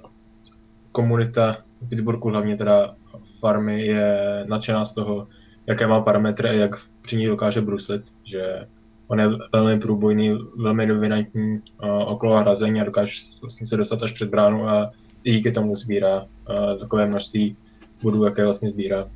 komunita 0.99 1.63
v 1.81 1.89
Pittsburghu, 1.89 2.31
hlavně 2.31 2.57
teda 2.57 2.95
farmy, 3.41 3.87
je 3.87 4.45
nadšená 4.49 4.85
z 4.85 4.95
toho, 4.95 5.29
jaké 5.67 5.87
má 5.87 6.01
parametry 6.01 6.49
a 6.49 6.53
jak 6.53 6.71
při 7.03 7.17
ní 7.17 7.27
dokáže 7.27 7.61
bruslit, 7.61 8.03
že 8.25 8.67
on 9.07 9.21
je 9.21 9.29
velmi 9.53 9.81
průbojný, 9.81 10.39
velmi 10.57 10.87
dominantní 10.87 11.61
uh, 11.83 11.89
okolo 12.11 12.41
hrazení 12.41 12.81
a 12.81 12.85
dokáže 12.85 13.13
vlastně 13.41 13.67
se 13.67 13.77
dostat 13.77 14.03
až 14.03 14.13
před 14.13 14.31
bránu 14.31 14.69
a 14.69 14.91
díky 15.23 15.53
tomu 15.53 15.77
sbírá 15.77 16.23
uh, 16.23 16.79
takové 16.79 17.07
množství 17.07 17.57
bodů, 18.03 18.25
jaké 18.25 18.45
vlastně 18.45 18.71
sbírá. 18.71 19.07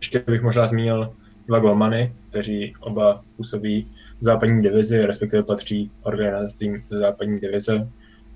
Ještě 0.00 0.24
bych 0.26 0.42
možná 0.42 0.66
zmínil 0.66 1.12
dva 1.46 1.58
golmany, 1.58 2.12
kteří 2.28 2.74
oba 2.80 3.24
působí 3.36 3.88
v 4.20 4.24
západní 4.24 4.62
divizi, 4.62 5.06
respektive 5.06 5.42
patří 5.42 5.90
organizacím 6.02 6.84
západní 6.88 7.40
divize. 7.40 7.88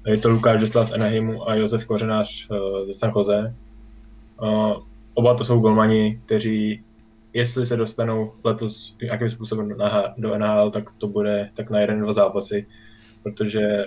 Je 0.07 0.17
to 0.17 0.29
Lukáš 0.29 0.61
Žesla 0.61 0.85
z 0.85 0.93
Anaheimu 0.93 1.49
a 1.51 1.55
Josef 1.55 1.87
Kořenář 1.87 2.51
uh, 2.51 2.87
ze 2.87 2.95
San 2.95 3.13
Jose. 3.17 3.55
Uh, 4.43 4.83
oba 5.15 5.35
to 5.35 5.45
jsou 5.45 5.61
golmani, 5.61 6.21
kteří 6.25 6.85
jestli 7.33 7.67
se 7.67 7.77
dostanou 7.77 8.33
letos 8.45 8.97
nějakým 9.03 9.31
způsobem 9.31 9.75
do 10.19 10.39
NHL, 10.39 10.71
tak 10.71 10.85
to 10.99 11.09
bude 11.09 11.51
tak 11.55 11.71
na 11.71 11.81
jeden, 11.81 12.01
dva 12.01 12.13
zápasy, 12.13 12.67
protože 13.23 13.87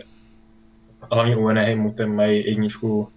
hlavně 1.11 1.38
u 1.38 1.47
Anaheimu 1.47 1.91
ten 1.91 2.15
mají 2.15 2.45
jedničku 2.45 3.07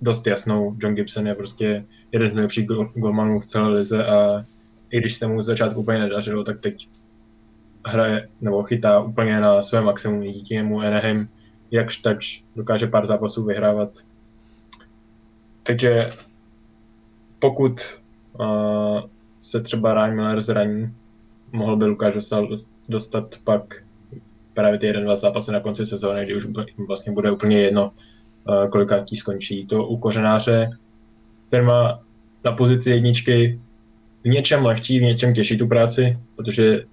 dost 0.00 0.26
jasnou. 0.26 0.76
John 0.78 0.94
Gibson 0.94 1.26
je 1.26 1.34
prostě 1.34 1.84
jeden 2.12 2.30
z 2.30 2.34
nejlepších 2.34 2.66
golmanů 2.94 3.40
v 3.40 3.46
celé 3.46 3.68
lize 3.68 4.06
a 4.06 4.44
i 4.90 4.98
když 4.98 5.14
se 5.14 5.26
mu 5.26 5.42
začátku 5.42 5.80
úplně 5.80 5.98
nedařilo, 5.98 6.44
tak 6.44 6.60
teď 6.60 6.88
hraje 7.86 8.28
nebo 8.40 8.62
chytá 8.62 9.00
úplně 9.00 9.40
na 9.40 9.62
své 9.62 9.80
maximum. 9.80 10.22
Díky 10.22 10.54
němu 10.54 10.80
Anaheim 10.80 11.28
jakž 11.70 11.96
takž 11.96 12.44
dokáže 12.56 12.86
pár 12.86 13.06
zápasů 13.06 13.44
vyhrávat. 13.44 13.98
Takže 15.62 16.10
pokud 17.38 17.80
uh, 18.40 19.00
se 19.38 19.60
třeba 19.60 19.94
Ryan 19.94 20.16
Miller 20.16 20.40
zraní, 20.40 20.94
mohl 21.52 21.76
by 21.76 21.84
Lukáš 21.84 22.14
dostat 22.88 23.36
pak 23.44 23.74
právě 24.54 24.78
ty 24.78 24.86
jeden, 24.86 25.04
dva 25.04 25.16
zápasy 25.16 25.52
na 25.52 25.60
konci 25.60 25.86
sezóny, 25.86 26.24
kdy 26.24 26.34
už 26.34 26.46
vlastně 26.86 27.12
bude 27.12 27.30
úplně 27.30 27.58
jedno, 27.60 27.92
kolik 28.70 28.90
tí 29.04 29.16
skončí. 29.16 29.66
To 29.66 29.86
u 29.86 29.96
kořenáře, 29.96 30.70
ten 31.48 31.64
má 31.64 32.02
na 32.44 32.52
pozici 32.52 32.90
jedničky 32.90 33.60
v 34.24 34.28
něčem 34.28 34.64
lehčí, 34.64 34.98
v 34.98 35.02
něčem 35.02 35.34
těžší 35.34 35.58
tu 35.58 35.68
práci, 35.68 36.18
protože 36.36 36.84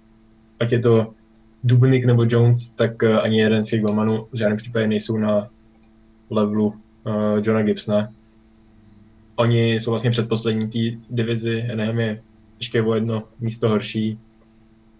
ať 0.59 0.71
je 0.71 0.79
to 0.79 1.13
Dubnik 1.63 2.05
nebo 2.05 2.25
Jones, 2.29 2.69
tak 2.69 3.03
ani 3.03 3.39
jeden 3.39 3.63
z 3.63 3.69
těch 3.69 3.81
golmanů 3.81 4.27
v 4.31 4.37
žádném 4.37 4.57
případě 4.57 4.87
nejsou 4.87 5.17
na 5.17 5.49
levelu 6.29 6.67
uh, 6.67 6.73
Johna 7.43 7.63
Gibsona. 7.63 8.13
Oni 9.35 9.73
jsou 9.73 9.91
vlastně 9.91 10.09
předposlední 10.09 10.69
té 10.69 10.99
divizi, 11.09 11.63
Anaheim 11.71 11.99
je 11.99 12.21
ještě 12.59 12.81
o 12.81 12.93
jedno 12.93 13.23
místo 13.39 13.69
horší. 13.69 14.19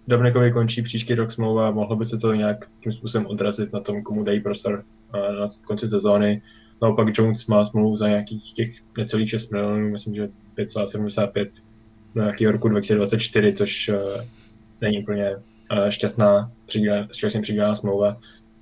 Dobnekovi 0.07 0.51
končí 0.51 0.81
příští 0.81 1.15
rok 1.15 1.31
smlouva, 1.31 1.71
mohlo 1.71 1.95
by 1.95 2.05
se 2.05 2.17
to 2.17 2.33
nějak 2.33 2.65
tím 2.83 2.91
způsobem 2.91 3.27
odrazit 3.27 3.73
na 3.73 3.79
tom, 3.79 4.03
komu 4.03 4.23
dají 4.23 4.39
prostor 4.39 4.83
na 5.13 5.47
konci 5.65 5.89
sezóny. 5.89 6.41
Naopak 6.81 7.07
Jones 7.17 7.47
má 7.47 7.65
smlouvu 7.65 7.95
za 7.95 8.07
nějakých 8.07 8.53
těch 8.53 8.69
necelých 8.97 9.29
6 9.29 9.51
milionů, 9.51 9.89
myslím, 9.89 10.15
že 10.15 10.29
5,75 10.57 11.49
na 12.15 12.23
nějaký 12.23 12.47
roku 12.47 12.67
2024, 12.67 13.53
což 13.53 13.89
uh, 13.89 13.95
není 14.81 15.03
úplně 15.03 15.35
uh, 15.35 15.41
šťastná, 15.89 16.51
šťastně 17.11 17.41
přidělená 17.41 17.75
smlouva. 17.75 18.17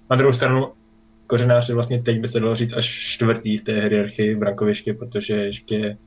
Na 0.10 0.16
druhou 0.16 0.34
stranu, 0.34 0.72
kořenář 1.28 1.70
vlastně 1.70 2.02
teď 2.02 2.20
by 2.20 2.28
se 2.28 2.40
dalo 2.40 2.56
říct 2.56 2.74
až 2.74 2.86
čtvrtý 2.86 3.58
v 3.58 3.64
té 3.64 3.74
hierarchii 3.82 4.36
v 4.36 4.40
brankovišti, 4.40 4.94
protože 4.94 5.34
ještě 5.34 5.98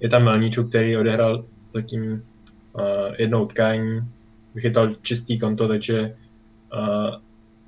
je 0.00 0.08
tam 0.08 0.24
Melníčuk, 0.24 0.68
který 0.68 0.96
odehrál 0.96 1.44
zatím 1.74 2.12
uh, 2.12 2.82
jedno 3.18 3.42
utkání, 3.42 4.00
vychytal 4.54 4.94
čistý 5.02 5.38
konto, 5.38 5.68
takže 5.68 6.16
uh, 6.74 7.14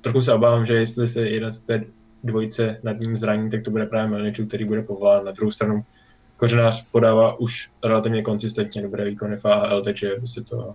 trochu 0.01 0.21
se 0.21 0.33
obávám, 0.33 0.65
že 0.65 0.73
jestli 0.73 1.07
se 1.07 1.29
jeden 1.29 1.51
z 1.51 1.63
té 1.63 1.83
dvojice 2.23 2.79
nad 2.83 2.99
ním 2.99 3.17
zraní, 3.17 3.49
tak 3.49 3.63
to 3.63 3.71
bude 3.71 3.85
právě 3.85 4.11
Melničuk, 4.11 4.47
který 4.47 4.65
bude 4.65 4.81
povolán. 4.81 5.25
Na 5.25 5.31
druhou 5.31 5.51
stranu 5.51 5.85
Kořenář 6.37 6.87
podává 6.91 7.39
už 7.39 7.71
relativně 7.83 8.21
konsistentně 8.21 8.81
dobré 8.81 9.05
výkony 9.05 9.37
v 9.37 9.45
AHL, 9.45 9.81
takže 9.83 10.15
by 10.19 10.27
si 10.27 10.43
to 10.43 10.73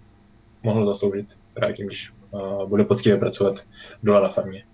mohlo 0.62 0.86
zasloužit 0.86 1.26
právě 1.58 1.74
tím, 1.76 1.86
když 1.86 2.12
uh, 2.30 2.68
bude 2.68 2.84
poctivě 2.84 3.18
pracovat 3.18 3.66
dole 4.02 4.22
na 4.22 4.28
farmě. 4.28 4.64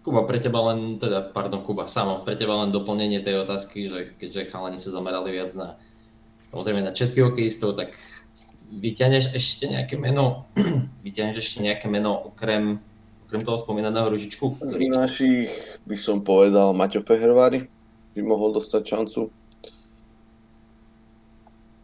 Kuba, 0.00 0.24
pre 0.24 0.40
teba 0.40 0.72
len, 0.72 0.96
teda, 0.96 1.20
pardon, 1.20 1.60
Kuba, 1.60 1.84
samo, 1.84 2.24
pre 2.24 2.32
teba 2.32 2.56
len 2.64 2.72
doplnenie 2.72 3.20
tej 3.20 3.44
otázky, 3.44 3.84
že 3.84 4.16
keďže 4.16 4.48
chalani 4.48 4.80
sa 4.80 4.88
zamerali 4.96 5.28
viac 5.28 5.52
na, 5.60 5.76
samozrejme 6.40 6.80
na 6.80 6.96
českých 6.96 7.28
hokejistov, 7.28 7.76
tak 7.76 7.92
vyťahneš 8.72 9.36
ešte 9.36 9.68
nejaké 9.68 10.00
meno, 10.00 10.48
vyťahneš 11.06 11.36
ešte 11.36 11.58
nejaké 11.60 11.92
meno 11.92 12.32
okrem, 12.32 12.80
okrem 13.28 13.42
toho 13.44 13.60
spomínaného 13.60 14.08
Ružičku, 14.08 14.56
Z 14.56 14.72
ktorý 14.72 14.88
našich 14.88 15.52
by 15.84 15.96
som 16.00 16.24
povedal 16.24 16.72
Maťo 16.72 17.04
Fehervári, 17.04 17.68
by 18.16 18.20
mohol 18.24 18.56
dostať 18.56 18.82
šancu. 18.88 19.28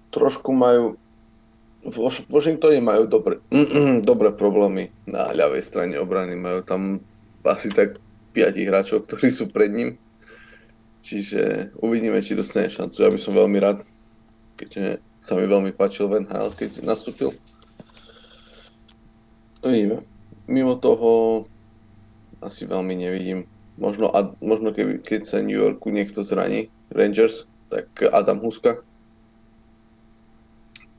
Trošku 0.08 0.56
majú, 0.56 0.96
v 1.86 1.96
Wash- 1.96 2.26
Washingtone 2.26 2.82
majú 2.82 3.06
dobre, 3.06 3.38
dobré 4.02 4.34
problémy 4.34 4.90
na 5.06 5.30
ľavej 5.30 5.62
strane 5.62 5.94
obrany. 5.96 6.34
Majú 6.34 6.60
tam 6.66 6.98
asi 7.46 7.70
tak 7.70 8.02
5 8.34 8.68
hráčov, 8.68 9.06
ktorí 9.06 9.30
sú 9.30 9.46
pred 9.48 9.70
ním. 9.70 9.90
Čiže 11.00 11.70
uvidíme, 11.78 12.18
či 12.18 12.34
dostane 12.34 12.66
šancu. 12.66 12.98
Ja 12.98 13.10
by 13.14 13.18
som 13.22 13.38
veľmi 13.38 13.58
rád, 13.62 13.86
keďže 14.58 14.98
sa 15.22 15.38
mi 15.38 15.46
veľmi 15.46 15.70
páčil 15.70 16.10
Van 16.10 16.26
Hal, 16.26 16.50
keď 16.50 16.82
nastúpil. 16.82 17.38
Uvidíme. 19.62 20.02
Mimo 20.46 20.74
toho 20.78 21.46
asi 22.42 22.66
veľmi 22.66 22.94
nevidím. 22.94 23.46
Možno, 23.78 24.10
Ad- 24.10 24.38
možno 24.42 24.70
keby, 24.74 25.02
keď 25.02 25.26
sa 25.26 25.38
New 25.42 25.56
Yorku 25.56 25.90
niekto 25.90 26.22
zraní, 26.26 26.70
Rangers, 26.90 27.46
tak 27.70 27.90
Adam 28.02 28.38
Huska. 28.42 28.82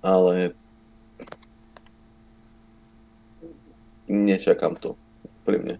Ale 0.03 0.53
nečakám 4.07 4.75
to 4.79 4.95
pri 5.43 5.59
mne. 5.59 5.75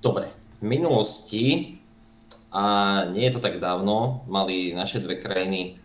Dobre, 0.00 0.32
v 0.58 0.64
minulosti, 0.64 1.76
a 2.50 2.62
nie 3.12 3.28
je 3.28 3.34
to 3.36 3.44
tak 3.44 3.62
dávno, 3.62 4.26
mali 4.26 4.74
naše 4.74 4.98
dve 4.98 5.20
krajiny 5.20 5.78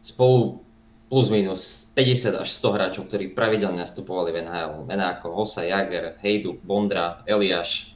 spolu 0.00 0.62
plus 1.06 1.30
minus 1.30 1.92
50 1.94 2.42
až 2.42 2.48
100 2.50 2.74
hráčov, 2.74 3.02
ktorí 3.06 3.30
pravidelne 3.30 3.82
nastupovali 3.82 4.34
v 4.34 4.42
NHL. 4.46 4.72
Mená 4.86 5.18
ako 5.18 5.42
Hossa 5.42 5.62
Jager, 5.62 6.18
Hejduk, 6.18 6.62
Bondra, 6.66 7.22
Eliáš, 7.26 7.94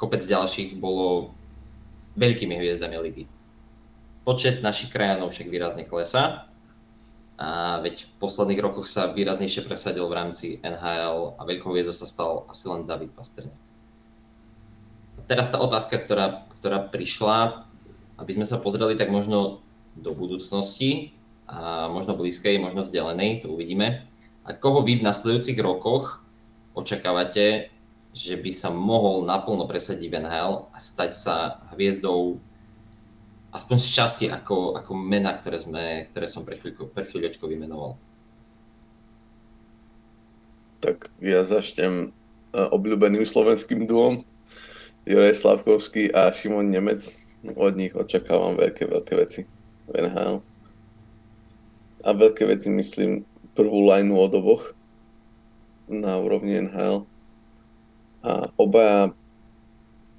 kopec 0.00 0.24
ďalších 0.24 0.80
bolo 0.80 1.32
veľkými 2.16 2.56
hviezdami 2.56 2.96
ligy. 3.04 3.24
Počet 4.24 4.60
našich 4.64 4.92
krajanov 4.92 5.32
však 5.32 5.48
výrazne 5.48 5.84
klesá, 5.84 6.47
a 7.38 7.78
veď 7.78 8.02
v 8.02 8.10
posledných 8.18 8.60
rokoch 8.60 8.90
sa 8.90 9.14
výraznejšie 9.14 9.62
presadil 9.62 10.04
v 10.10 10.16
rámci 10.18 10.46
NHL 10.60 11.38
a 11.38 11.42
veľkou 11.46 11.70
hviezdou 11.70 11.94
sa 11.94 12.10
stal 12.10 12.44
asi 12.50 12.66
len 12.66 12.82
David 12.82 13.14
Pastrňák 13.14 13.68
teraz 15.28 15.52
tá 15.52 15.60
otázka, 15.60 16.00
ktorá, 16.00 16.48
ktorá 16.58 16.80
prišla, 16.88 17.68
aby 18.16 18.32
sme 18.34 18.48
sa 18.48 18.58
pozreli 18.58 18.96
tak 18.96 19.12
možno 19.12 19.60
do 19.94 20.16
budúcnosti, 20.16 21.12
a 21.48 21.88
možno 21.88 22.12
blízkej, 22.12 22.60
možno 22.60 22.84
vzdialenej, 22.84 23.44
to 23.44 23.52
uvidíme. 23.52 24.04
A 24.44 24.52
koho 24.52 24.84
vy 24.84 25.00
v 25.00 25.06
nasledujúcich 25.06 25.56
rokoch 25.60 26.24
očakávate, 26.76 27.72
že 28.12 28.34
by 28.36 28.50
sa 28.52 28.68
mohol 28.72 29.24
naplno 29.24 29.64
presadiť 29.68 30.08
v 30.08 30.16
NHL 30.24 30.54
a 30.72 30.78
stať 30.80 31.10
sa 31.12 31.36
hviezdou 31.72 32.40
aspoň 33.52 33.76
z 33.80 33.88
časti 33.88 34.26
ako, 34.28 34.76
ako 34.76 34.92
mena, 34.92 35.32
ktoré, 35.32 35.56
sme, 35.56 36.08
ktoré 36.12 36.26
som 36.28 36.44
pre, 36.44 36.60
chvíľko, 36.60 36.92
pre 36.92 37.08
chvíľočku 37.08 37.48
vymenoval. 37.48 37.96
Tak 40.84 41.10
ja 41.24 41.42
začnem 41.42 42.12
eh, 42.54 42.68
obľúbeným 42.68 43.24
slovenským 43.24 43.88
duom. 43.88 44.22
Juraj 45.08 45.40
Slavkovský 45.40 46.12
a 46.12 46.28
Šimon 46.36 46.68
Nemec. 46.68 47.00
Od 47.56 47.74
nich 47.78 47.96
očakávam 47.96 48.58
veľké, 48.58 48.84
veľké 48.84 49.14
veci 49.16 49.40
NHL. 49.88 50.44
A 52.04 52.08
veľké 52.12 52.44
veci 52.44 52.68
myslím 52.68 53.24
prvú 53.56 53.88
lineu 53.88 54.20
od 54.20 54.32
oboch 54.36 54.64
na 55.88 56.20
úrovni 56.20 56.60
NHL. 56.60 57.08
A 58.20 58.52
obaja 58.60 59.16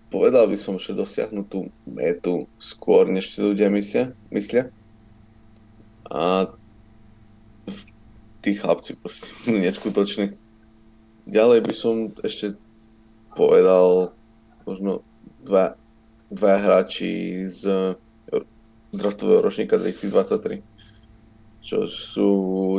povedal 0.09 0.49
by 0.49 0.57
som, 0.57 0.81
že 0.81 0.97
dosiahnu 0.97 1.45
tú 1.45 1.69
metu 1.85 2.49
skôr, 2.57 3.05
než 3.05 3.33
si 3.33 3.39
ľudia 3.41 3.69
myslia. 3.69 4.11
myslia. 4.33 4.73
A 6.09 6.49
tí 8.41 8.57
chlapci 8.57 8.97
proste 8.97 9.29
neskutoční. 9.45 10.33
Ďalej 11.29 11.59
by 11.69 11.73
som 11.77 11.95
ešte 12.25 12.57
povedal 13.37 14.11
možno 14.65 15.05
dva, 15.45 15.77
dva 16.33 16.53
hráči 16.57 17.45
z 17.45 17.93
draftového 18.89 19.45
ročníka 19.45 19.77
2023, 19.77 20.65
čo 21.61 21.85
sú 21.85 22.29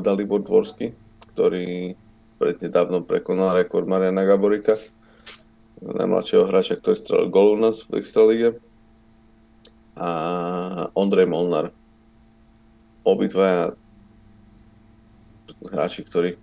Dalibor 0.02 0.42
Dvorsky, 0.42 0.90
ktorý 1.30 1.94
prednedávno 2.42 3.06
prekonal 3.06 3.62
rekord 3.62 3.86
Mariana 3.86 4.26
Gaborika, 4.26 4.74
najmladšieho 5.80 6.44
hráča, 6.44 6.76
ktorý 6.76 6.96
strelil 6.96 7.28
gol 7.32 7.56
u 7.56 7.58
nás 7.60 7.84
v 7.88 8.00
Extralíge. 8.00 8.60
A 9.96 10.08
Ondrej 10.96 11.28
Molnar. 11.28 11.72
Obidvaja 13.04 13.76
hráči, 15.60 16.04
ktorí 16.04 16.36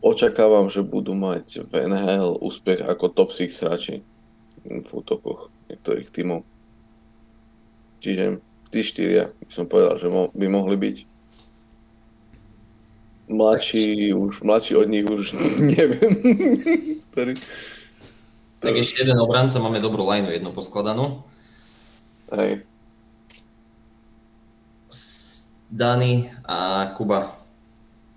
očakávam, 0.00 0.70
že 0.70 0.84
budú 0.84 1.12
mať 1.16 1.68
v 1.68 1.72
NHL 1.88 2.38
úspech 2.38 2.84
ako 2.86 3.12
top 3.12 3.30
6 3.34 3.64
hráči 3.66 4.04
v 4.68 4.90
útokoch 4.92 5.50
niektorých 5.68 6.08
tímov. 6.12 6.44
Čiže 7.98 8.38
tí 8.70 8.80
štyria 8.84 9.32
by 9.42 9.52
som 9.52 9.66
povedal, 9.66 9.98
že 9.98 10.08
mo- 10.08 10.30
by 10.32 10.46
mohli 10.46 10.76
byť. 10.78 10.96
Mladší, 13.28 14.16
už, 14.16 14.40
mladší 14.40 14.72
od 14.80 14.88
nich 14.88 15.04
už 15.04 15.36
neviem. 15.76 16.16
Tak 18.58 18.74
ešte 18.74 19.06
jeden 19.06 19.18
obranca, 19.22 19.62
máme 19.62 19.78
dobrú 19.78 20.02
lineu, 20.02 20.34
jednu 20.34 20.50
poskladanú. 20.50 21.22
Hej. 22.34 22.66
Dani 25.70 26.32
a 26.48 26.86
Kuba, 26.96 27.38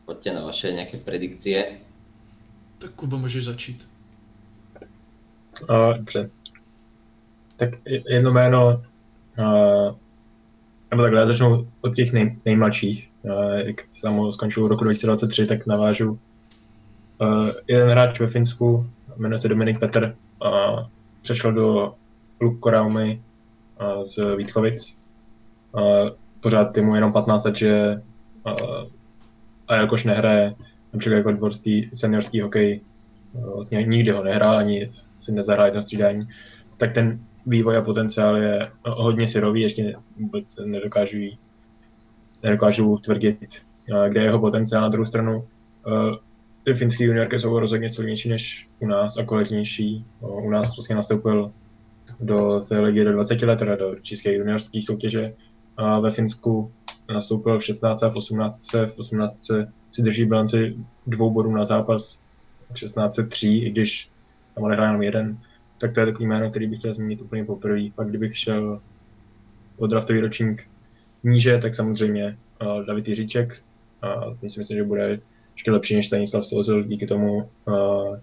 poďte 0.07 0.33
na 0.33 0.41
vaše 0.41 0.71
nejaké 0.73 0.97
predikcie. 0.97 1.77
Tak 2.79 2.91
Kuba, 2.95 3.17
můžeš 3.17 3.43
začít. 3.45 3.87
Uh, 5.69 5.97
dobře. 5.97 6.29
Tak 7.57 7.69
je- 7.85 8.03
jedno 8.13 8.31
jméno, 8.31 8.83
uh, 9.37 9.95
nebo 10.91 11.01
takhle, 11.03 11.19
já 11.19 11.27
začnu 11.27 11.71
od 11.81 11.95
těch 11.95 12.13
nej, 12.13 12.37
nejmladších. 12.45 13.11
Uh, 13.23 13.53
jak 13.53 13.75
samo 13.91 14.31
skončil 14.31 14.67
roku 14.67 14.83
2023, 14.83 15.47
tak 15.47 15.67
navážu. 15.67 16.19
Uh, 17.21 17.49
jeden 17.67 17.89
hráč 17.89 18.19
ve 18.19 18.27
Finsku, 18.27 18.89
jmenuje 19.17 19.37
se 19.37 19.47
Dominik 19.47 19.79
Petr, 19.79 20.15
uh, 20.45 20.79
přešel 21.21 21.51
do 21.53 21.93
Luk 22.41 22.59
Koraumy 22.59 23.21
z 24.03 24.35
Vítkovic. 24.35 24.97
Uh, 25.71 26.09
pořád 26.39 26.77
je 26.77 26.83
mu 26.83 26.95
jenom 26.95 27.13
15, 27.13 27.43
takže 27.43 28.01
uh, 28.45 28.87
a 29.67 29.75
jakož 29.75 30.03
nehraje 30.03 30.55
například 30.93 31.17
jako 31.17 31.31
dvorský 31.31 31.89
seniorský 31.93 32.41
hokej, 32.41 32.81
vlastně 33.55 33.83
nikdy 33.83 34.11
ho 34.11 34.23
nehrál, 34.23 34.57
ani 34.57 34.87
si 35.15 35.31
nezahraje 35.31 35.67
jedno 35.67 35.81
střídání, 35.81 36.19
tak 36.77 36.93
ten 36.93 37.19
vývoj 37.45 37.77
a 37.77 37.81
potenciál 37.81 38.35
je 38.35 38.71
hodně 38.87 39.29
syrový, 39.29 39.61
ještě 39.61 39.93
vůbec 40.19 40.59
nedokážu, 40.65 41.17
nedokážu 42.43 42.97
tvrdit, 42.97 43.37
kde 44.09 44.19
je 44.19 44.25
jeho 44.25 44.39
potenciál 44.39 44.81
na 44.81 44.89
druhou 44.89 45.05
stranu. 45.05 45.47
Ty 46.63 46.73
finské 46.73 47.03
juniorky 47.03 47.39
jsou 47.39 47.59
rozhodně 47.59 47.89
silnější 47.89 48.29
než 48.29 48.67
u 48.79 48.87
nás 48.87 49.17
a 49.17 49.25
kvalitnější. 49.25 50.05
U 50.19 50.49
nás 50.49 50.75
vlastně 50.77 50.95
nastoupil 50.95 51.51
do 52.19 52.61
té 52.69 52.79
ligy 52.79 53.03
do 53.03 53.13
20 53.13 53.41
let, 53.41 53.59
teda 53.59 53.75
do 53.75 53.95
české 54.01 54.33
juniorské 54.33 54.79
soutěže. 54.81 55.33
A 55.77 55.99
ve 55.99 56.11
Finsku 56.11 56.71
nastoupil 57.13 57.59
v 57.59 57.63
16 57.63 58.03
a 58.03 58.09
v 58.09 58.15
18. 58.15 58.73
V 58.73 58.99
18 58.99 59.51
si 59.91 60.01
drží 60.01 60.25
bilanci 60.25 60.75
dvou 61.07 61.31
bodů 61.31 61.51
na 61.51 61.65
zápas, 61.65 62.21
v 62.71 62.79
16 62.79 63.19
tři, 63.29 63.47
i 63.47 63.69
když 63.69 64.09
tam 64.55 64.63
odehrál 64.63 64.87
jenom 64.87 65.01
jeden. 65.01 65.37
Tak 65.77 65.93
to 65.93 65.99
je 65.99 66.05
takový 66.05 66.25
jméno, 66.25 66.49
který 66.49 66.67
bych 66.67 66.79
chtěl 66.79 66.93
zmínit 66.93 67.21
úplně 67.21 67.45
poprvé. 67.45 67.79
Pak 67.95 68.07
kdybych 68.07 68.37
šel 68.37 68.81
o 69.77 69.87
draftový 69.87 70.19
ročník 70.19 70.67
níže, 71.23 71.57
tak 71.57 71.75
samozřejmě 71.75 72.37
David 72.87 73.07
Jiříček. 73.07 73.63
A 74.01 74.35
ten 74.41 74.49
si 74.49 74.59
myslím, 74.59 74.77
že 74.77 74.83
bude 74.83 75.19
ještě 75.61 75.71
lepší 75.71 75.95
než 75.95 76.07
Stanislav 76.07 76.45
Stozil 76.45 76.83
díky 76.83 77.07
tomu, 77.07 77.43
uh, 77.65 78.17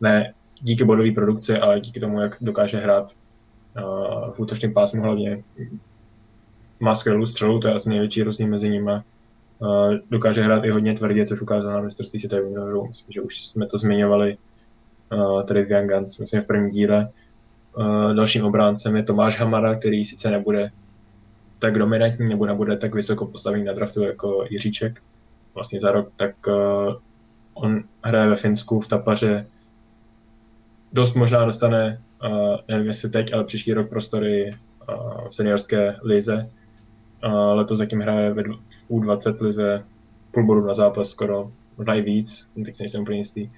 ne 0.00 0.34
díky 0.60 0.84
bodové 0.84 1.10
produkci, 1.12 1.58
ale 1.58 1.80
díky 1.80 2.00
tomu, 2.00 2.20
jak 2.20 2.36
dokáže 2.40 2.76
hrát 2.76 3.12
uh, 3.76 4.30
v 4.30 4.40
útočném 4.40 4.74
pásmu 4.74 5.02
hlavně. 5.02 5.42
Má 6.80 6.94
skvělou 6.94 7.26
střelu, 7.26 7.60
to 7.60 7.68
je 7.68 7.74
asi 7.74 7.88
největší 7.88 8.22
rozdíl 8.22 8.46
mezi 8.46 8.68
nimi. 8.68 8.92
Uh, 9.58 9.94
dokáže 10.10 10.42
hrát 10.42 10.64
i 10.64 10.70
hodně 10.70 10.94
tvrdě, 10.94 11.26
což 11.26 11.40
ukázal 11.40 11.72
na 11.72 11.80
mistrovství 11.80 12.20
světa 12.20 12.36
juniorů. 12.36 12.86
Myslím, 12.86 13.12
že 13.12 13.20
už 13.20 13.46
jsme 13.46 13.66
to 13.66 13.78
zmiňovali 13.78 14.36
uh, 15.12 15.42
tady 15.42 15.64
v 15.64 15.70
Young 15.70 15.92
Guns, 15.92 16.18
myslím 16.18 16.42
v 16.42 16.46
prvním 16.46 16.70
díle. 16.70 17.08
Uh, 17.76 18.14
dalším 18.14 18.44
obráncem 18.44 18.96
je 18.96 19.02
Tomáš 19.02 19.38
Hamara, 19.38 19.74
který 19.78 20.04
sice 20.04 20.30
nebude 20.30 20.70
tak 21.58 21.78
dominantní 21.78 22.28
nebo 22.28 22.46
nebude 22.46 22.76
tak 22.76 22.94
vysoko 22.94 23.26
postavený 23.26 23.64
na 23.64 23.72
draftu 23.72 24.02
jako 24.02 24.44
Jiříček 24.50 25.02
vlastně 25.56 25.80
za 25.80 25.92
rok, 25.92 26.12
tak 26.16 26.46
uh, 26.46 26.94
on 27.54 27.82
hraje 28.04 28.28
ve 28.28 28.36
Finsku 28.36 28.80
v 28.80 28.88
Tapaře. 28.88 29.46
Dost 30.92 31.14
možná 31.14 31.44
dostane, 31.44 32.02
uh, 32.24 32.56
nevím 32.68 32.86
jestli 32.86 33.10
teď, 33.10 33.34
ale 33.34 33.44
příští 33.44 33.74
rok 33.74 33.88
prostory 33.88 34.56
uh, 34.88 35.28
v 35.28 35.34
seniorské 35.34 35.96
lize. 36.02 36.50
Letos 37.52 37.78
zatím 37.78 38.00
hraje 38.00 38.34
v 38.68 38.90
U20 38.90 39.40
lize 39.40 39.84
půl 40.30 40.46
bodu 40.46 40.66
na 40.66 40.74
zápas 40.74 41.08
skoro, 41.08 41.50
možná 41.78 41.94
i 41.94 42.02
víc, 42.02 42.50
teď 42.64 42.78
nejsem 42.78 43.02
úplně 43.02 43.18
jistý. 43.18 43.50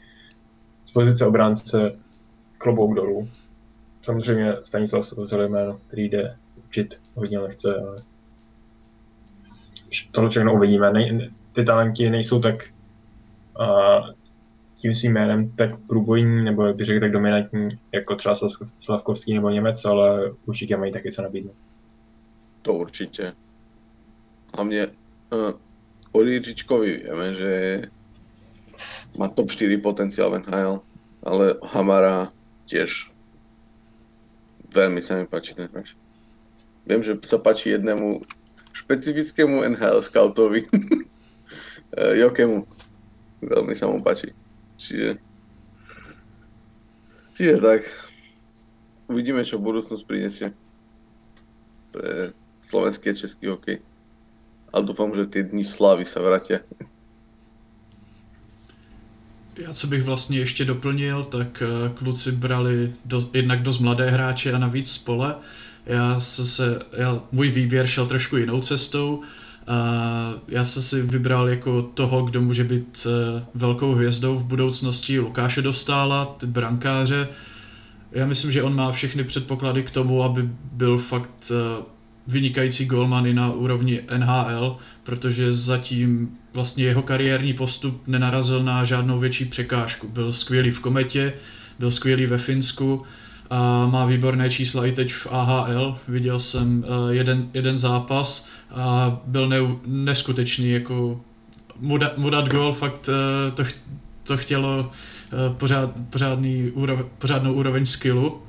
Z 0.84 0.90
pozice 0.90 1.26
obránce 1.26 1.98
klobouk 2.58 2.94
dolů. 2.94 3.28
Samozřejmě 4.02 4.54
Stanislav 4.62 5.04
Zelimén, 5.04 5.78
který 5.86 6.08
jde 6.08 6.36
učit 6.68 7.00
hodně 7.14 7.38
lehce, 7.38 7.74
ale 7.74 7.96
tohle 10.10 10.30
všechno 10.30 10.54
uvidíme. 10.54 10.92
Nej, 10.92 11.30
ty 11.52 11.64
talenti 11.64 12.10
nejsou 12.10 12.40
tak 12.40 12.64
uh, 13.60 14.10
tím 14.74 14.94
svým 14.94 15.12
jménem 15.12 15.50
tak 15.50 15.70
průbojní, 15.88 16.44
nebo 16.44 16.66
jak 16.66 16.76
bych 16.76 16.86
řekl, 16.86 17.00
tak 17.00 17.12
dominantní, 17.12 17.68
jako 17.92 18.16
třeba 18.16 18.34
Slavkovský 18.80 19.34
nebo 19.34 19.50
Němec, 19.50 19.84
ale 19.84 20.32
určitě 20.46 20.76
mají 20.76 20.92
taky 20.92 21.12
co 21.12 21.22
nabídnout. 21.22 21.56
To 22.62 22.74
určitě. 22.74 23.32
Hlavně 24.54 24.86
uh, 24.86 25.52
o 26.12 26.22
Jiříčkovi 26.22 26.96
vieme, 26.96 27.34
že 27.34 27.82
má 29.18 29.28
top 29.28 29.50
4 29.50 29.76
potenciál 29.76 30.30
v 30.30 30.38
NHL, 30.38 30.80
ale 31.22 31.54
Hamara 31.62 32.32
tiež 32.68 33.10
veľmi 34.70 35.00
sa 35.00 35.16
mi 35.16 35.24
páči 35.24 35.56
ten 35.56 35.66
hráč. 35.72 35.96
Viem, 36.84 37.00
že 37.00 37.16
sa 37.24 37.40
páči 37.40 37.72
jednému 37.72 38.22
špecifickému 38.76 39.64
NHL 39.64 40.04
scoutovi, 40.04 40.68
Jokemu. 41.96 42.66
Veľmi 43.42 43.74
sa 43.76 43.86
mu 43.86 44.02
páči. 44.02 44.34
Čiže, 44.78 45.18
čiže 47.34 47.54
tak, 47.58 47.82
uvidíme, 49.08 49.42
čo 49.46 49.58
budúcnosť 49.58 50.04
prinesie 50.06 50.52
pre 51.90 52.36
slovenský 52.68 53.10
a 53.10 53.14
český 53.14 53.46
hokej. 53.46 53.80
A 54.72 54.80
doufám, 54.80 55.16
že 55.16 55.26
ty 55.26 55.42
dní 55.42 55.64
slávy 55.64 56.04
se 56.04 56.20
vrátí. 56.20 56.54
Já 59.58 59.74
co 59.74 59.86
bych 59.86 60.02
vlastně 60.02 60.38
ještě 60.38 60.64
doplnil, 60.64 61.24
tak 61.24 61.62
eh, 61.62 61.90
kluci 61.94 62.32
brali 62.32 62.92
do, 63.04 63.20
jednak 63.34 63.62
dost 63.62 63.78
mladé 63.78 64.10
hráče 64.10 64.52
a 64.52 64.58
navíc 64.58 64.92
spole. 64.92 65.34
Já 65.86 66.20
se 66.20 66.78
já, 66.98 67.22
můj 67.32 67.50
výběr 67.50 67.86
šel 67.86 68.06
trošku 68.06 68.36
jinou 68.36 68.60
cestou. 68.60 69.22
Já 70.48 70.64
jsem 70.64 70.82
si 70.82 71.02
vybral 71.02 71.48
jako 71.48 71.82
toho, 71.82 72.22
kdo 72.22 72.40
může 72.42 72.64
být 72.64 73.06
eh, 73.06 73.44
velkou 73.54 73.92
hvězdou 73.92 74.38
v 74.38 74.44
budoucnosti 74.44 75.20
Lukáše 75.20 75.62
Dostála, 75.62 76.24
ty 76.24 76.46
brankáře. 76.46 77.28
Já 78.12 78.26
myslím, 78.26 78.52
že 78.52 78.62
on 78.62 78.76
má 78.76 78.92
všechny 78.92 79.24
předpoklady 79.24 79.82
k 79.82 79.90
tomu, 79.90 80.22
aby 80.22 80.48
byl 80.72 80.98
fakt 80.98 81.52
eh, 81.52 81.82
vynikající 82.26 82.86
golman 82.86 83.26
i 83.26 83.34
na 83.34 83.52
úrovni 83.52 84.00
NHL, 84.16 84.76
protože 85.02 85.52
zatím 85.52 86.30
vlastně 86.54 86.84
jeho 86.84 87.02
kariérní 87.02 87.54
postup 87.54 88.02
nenarazil 88.06 88.62
na 88.62 88.84
žádnou 88.84 89.18
větší 89.18 89.44
překážku. 89.44 90.08
Byl 90.08 90.32
skvělý 90.32 90.70
v 90.70 90.80
Kometě, 90.80 91.32
byl 91.78 91.90
skvělý 91.90 92.26
ve 92.26 92.38
Finsku 92.38 93.02
a 93.50 93.86
má 93.86 94.04
výborné 94.04 94.50
čísla 94.50 94.86
i 94.86 94.92
teď 94.92 95.12
v 95.12 95.26
AHL. 95.30 95.98
Viděl 96.08 96.40
jsem 96.40 96.84
eh, 96.84 97.14
jeden, 97.14 97.50
jeden 97.54 97.78
zápas 97.78 98.48
a 98.70 99.20
byl 99.26 99.48
ne, 99.48 99.56
neskutečný, 99.86 100.70
jako 100.70 101.20
mu, 101.80 101.98
da, 101.98 102.10
fakt 102.72 103.08
eh, 103.08 103.50
to, 103.50 103.64
to 104.22 104.36
chtělo 104.36 104.90
eh, 104.90 105.54
pořád, 105.56 105.90
pořádný, 106.10 106.72
pořádnou 107.18 107.52
úroveň 107.52 107.86
skillu 107.86 108.42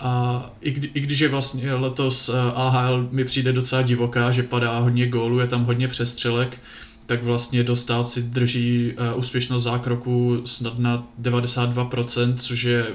a 0.00 0.50
i, 0.60 0.70
kdy, 0.70 0.90
i 0.94 1.00
když 1.00 1.18
je 1.18 1.28
vlastně 1.28 1.74
letos 1.74 2.28
AHL 2.54 3.08
mi 3.10 3.24
přijde 3.24 3.52
docela 3.52 3.82
divoká, 3.82 4.30
že 4.30 4.42
padá 4.42 4.78
hodně 4.78 5.06
gólů, 5.08 5.38
je 5.38 5.46
tam 5.46 5.64
hodně 5.64 5.88
přestřelek, 5.88 6.60
tak 7.06 7.24
vlastně 7.24 7.64
dostal 7.64 8.04
si 8.04 8.22
drží 8.22 8.92
uh, 8.92 9.18
úspěšnost 9.18 9.62
zákroku 9.62 10.42
snad 10.44 10.78
na 10.78 11.06
92%, 11.22 12.36
což 12.38 12.62
je 12.62 12.86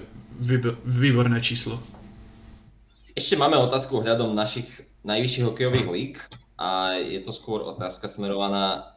výborné 0.85 1.41
číslo. 1.41 1.81
Ešte 3.17 3.33
máme 3.33 3.57
otázku 3.57 3.97
hľadom 3.97 4.37
našich 4.37 4.85
najvyšších 5.01 5.45
hokejových 5.49 5.87
líg 5.89 6.13
a 6.57 6.93
je 7.01 7.17
to 7.25 7.33
skôr 7.33 7.65
otázka 7.65 8.05
smerovaná 8.05 8.93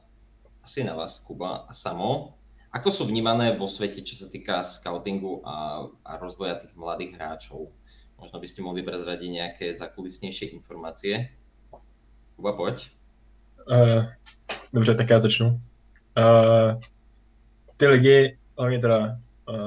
asi 0.61 0.85
na 0.85 0.93
vás, 0.93 1.25
Kuba 1.25 1.65
a 1.65 1.73
Samo. 1.73 2.37
Ako 2.71 2.93
sú 2.93 3.03
vnímané 3.09 3.57
vo 3.57 3.67
svete, 3.67 4.05
čo 4.05 4.15
sa 4.15 4.29
týka 4.29 4.61
scoutingu 4.63 5.41
a, 5.43 5.89
a 6.05 6.13
rozvoja 6.21 6.61
tých 6.61 6.77
mladých 6.77 7.17
hráčov? 7.17 7.73
Možno 8.21 8.37
by 8.37 8.47
ste 8.47 8.61
mohli 8.61 8.85
prezradiť 8.85 9.31
nejaké 9.33 9.67
zakulisnejšie 9.73 10.53
informácie. 10.53 11.33
Kuba, 12.37 12.53
poď. 12.53 12.93
Uh, 13.65 14.05
dobře, 14.73 14.95
tak 14.95 15.11
já 15.11 15.19
začnu. 15.19 15.59
Uh, 16.19 16.81
ty 17.77 17.87
lidi, 17.87 18.39
hlavně 18.59 18.79
teda 18.79 19.19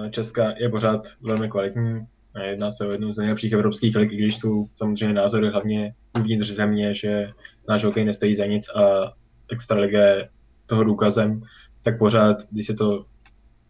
Česká, 0.10 0.54
je 0.58 0.70
pořád 0.70 1.08
velmi 1.22 1.50
kvalitní. 1.50 2.02
Jedná 2.46 2.72
se 2.72 2.88
o 2.88 2.92
jednu 2.92 3.14
z 3.14 3.18
nejlepších 3.18 3.54
evropských 3.54 3.96
lig, 3.96 4.12
když 4.12 4.38
jsou 4.38 4.68
samozřejmě 4.76 5.16
názory 5.16 5.50
hlavně 5.50 5.94
uvnitř 6.20 6.52
země, 6.52 6.96
že 6.96 7.30
náš 7.70 7.84
hokej 7.84 8.06
nestojí 8.06 8.36
za 8.36 8.46
nic 8.46 8.70
a 8.70 9.14
extraliga 9.52 10.00
je 10.00 10.30
toho 10.66 10.84
důkazem, 10.84 11.42
tak 11.82 11.98
pořád, 11.98 12.38
když 12.52 12.68
se 12.68 12.74
to 12.74 13.06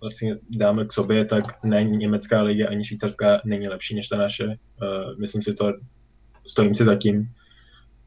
vlastně 0.02 0.38
dáme 0.50 0.86
k 0.86 0.94
sobě, 0.94 1.26
tak 1.26 1.64
není 1.64 1.98
německá 1.98 2.42
liga 2.42 2.70
ani 2.70 2.86
švýcarská 2.86 3.42
není 3.46 3.68
lepší 3.68 3.96
než 3.96 4.08
ta 4.08 4.18
naše. 4.18 4.56
Myslím 5.20 5.42
si 5.42 5.54
to, 5.54 5.74
stojím 6.48 6.76
si 6.76 6.86
za 6.86 6.96
tím. 6.96 7.20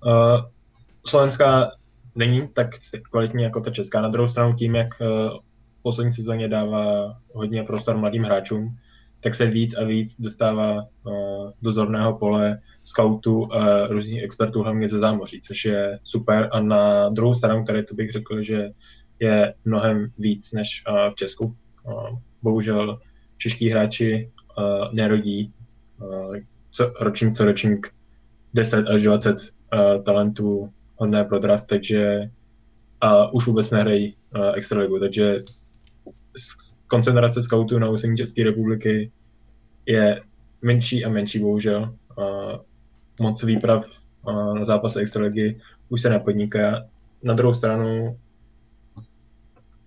Uh, 0.04 0.42
slovenská 1.06 1.70
není 2.14 2.48
tak 2.48 2.70
kvalitní 3.10 3.42
jako 3.42 3.60
ta 3.60 3.70
česká. 3.70 4.00
Na 4.00 4.08
druhou 4.08 4.28
stranu 4.28 4.54
tím, 4.54 4.74
jak 4.74 4.88
poslední 5.86 6.12
sezóně 6.12 6.48
dává 6.48 7.16
hodně 7.32 7.62
prostor 7.62 7.96
mladým 7.96 8.22
hráčům, 8.22 8.76
tak 9.20 9.34
se 9.34 9.46
víc 9.46 9.74
a 9.78 9.84
víc 9.84 10.20
dostává 10.20 10.82
uh, 10.82 11.50
do 11.62 11.72
zorného 11.72 12.18
pole 12.18 12.58
scoutů 12.84 13.52
a 13.52 13.86
různých 13.86 14.22
expertů, 14.22 14.62
hlavně 14.62 14.88
ze 14.88 14.98
zámoří, 14.98 15.40
což 15.40 15.64
je 15.64 15.98
super. 16.02 16.48
A 16.52 16.60
na 16.60 17.08
druhou 17.08 17.34
stranu, 17.34 17.64
tady 17.64 17.82
to 17.82 17.94
bych 17.94 18.10
řekl, 18.10 18.42
že 18.42 18.70
je 19.20 19.54
mnohem 19.64 20.10
víc 20.18 20.52
než 20.52 20.82
uh, 20.88 21.10
v 21.10 21.14
Česku 21.14 21.56
bohužel 22.42 22.98
čeští 23.36 23.68
hráči 23.68 24.30
nerodí 24.92 25.54
co, 26.70 26.92
ročník 27.00 27.36
co 27.36 27.44
ročník 27.44 27.94
10 28.54 28.86
až 28.86 29.02
20 29.02 29.36
talentů 30.02 30.72
hodné 30.96 31.24
pro 31.24 31.38
draft, 31.38 31.66
takže 31.66 32.30
a 33.00 33.32
už 33.32 33.46
vůbec 33.46 33.70
nehrají 33.70 34.16
extraligu, 34.54 34.98
takže 34.98 35.42
koncentrace 36.86 37.42
scoutů 37.42 37.78
na 37.78 37.90
území 37.90 38.16
České 38.16 38.44
republiky 38.44 39.12
je 39.86 40.22
menší 40.62 41.04
a 41.04 41.08
menší, 41.08 41.38
bohužel. 41.38 41.94
Moc 43.20 43.42
výprav 43.42 43.86
na 44.54 44.64
zápase 44.64 45.00
extraligy 45.00 45.60
už 45.88 46.02
se 46.02 46.10
nepodniká. 46.10 46.86
Na 47.22 47.34
druhou 47.34 47.54
stranu 47.54 48.18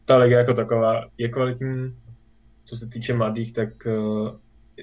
ta 0.05 0.17
liga 0.17 0.37
jako 0.37 0.53
taková 0.53 1.05
je 1.17 1.29
kvalitní. 1.29 1.95
Co 2.65 2.77
se 2.77 2.87
týče 2.87 3.13
mladých, 3.13 3.53
tak 3.53 3.69
uh, 3.85 4.29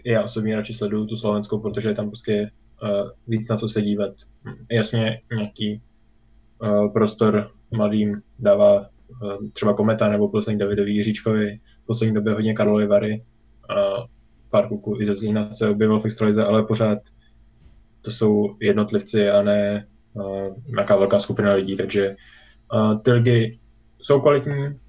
já 0.05 0.23
osobně 0.23 0.57
radši 0.57 0.75
sleduju 0.75 1.07
tu 1.07 1.17
slovenskou, 1.17 1.59
protože 1.59 1.89
je 1.89 1.95
tam 1.95 2.07
prostě 2.07 2.51
uh, 2.83 3.11
víc 3.27 3.49
na 3.49 3.57
co 3.57 3.69
se 3.69 3.83
dívat. 3.83 4.13
Jasně 4.71 5.23
nějaký 5.35 5.83
uh, 6.63 6.93
prostor 6.93 7.51
mladým 7.71 8.23
dává 8.39 8.91
třeba 9.53 9.75
Kometa 9.75 10.09
nebo 10.09 10.29
poslední 10.29 10.59
Davidovi 10.59 10.91
Jiříčkovi, 10.91 11.61
v 11.83 11.87
poslední 11.87 12.15
době 12.15 12.33
hodně 12.33 12.55
Karlovi 12.55 12.87
Vary 12.87 13.25
a 13.69 14.05
pár 14.51 14.69
kuků 14.69 15.01
i 15.01 15.07
ze 15.07 15.15
Zlína 15.15 15.51
se 15.51 15.69
objevil 15.69 16.01
v 16.01 16.05
extralize, 16.05 16.45
ale 16.45 16.63
pořád 16.63 16.99
to 18.03 18.11
jsou 18.11 18.57
jednotlivci 18.61 19.31
a 19.31 19.43
ne 19.43 19.87
uh, 20.13 20.57
nějaká 20.67 20.97
velká 20.97 21.19
skupina 21.19 21.53
lidí, 21.53 21.77
takže 21.77 22.17
uh, 22.75 23.03
ty 23.03 23.13
ligy 23.13 23.59
jsou 23.99 24.21
kvalitní, 24.21 24.81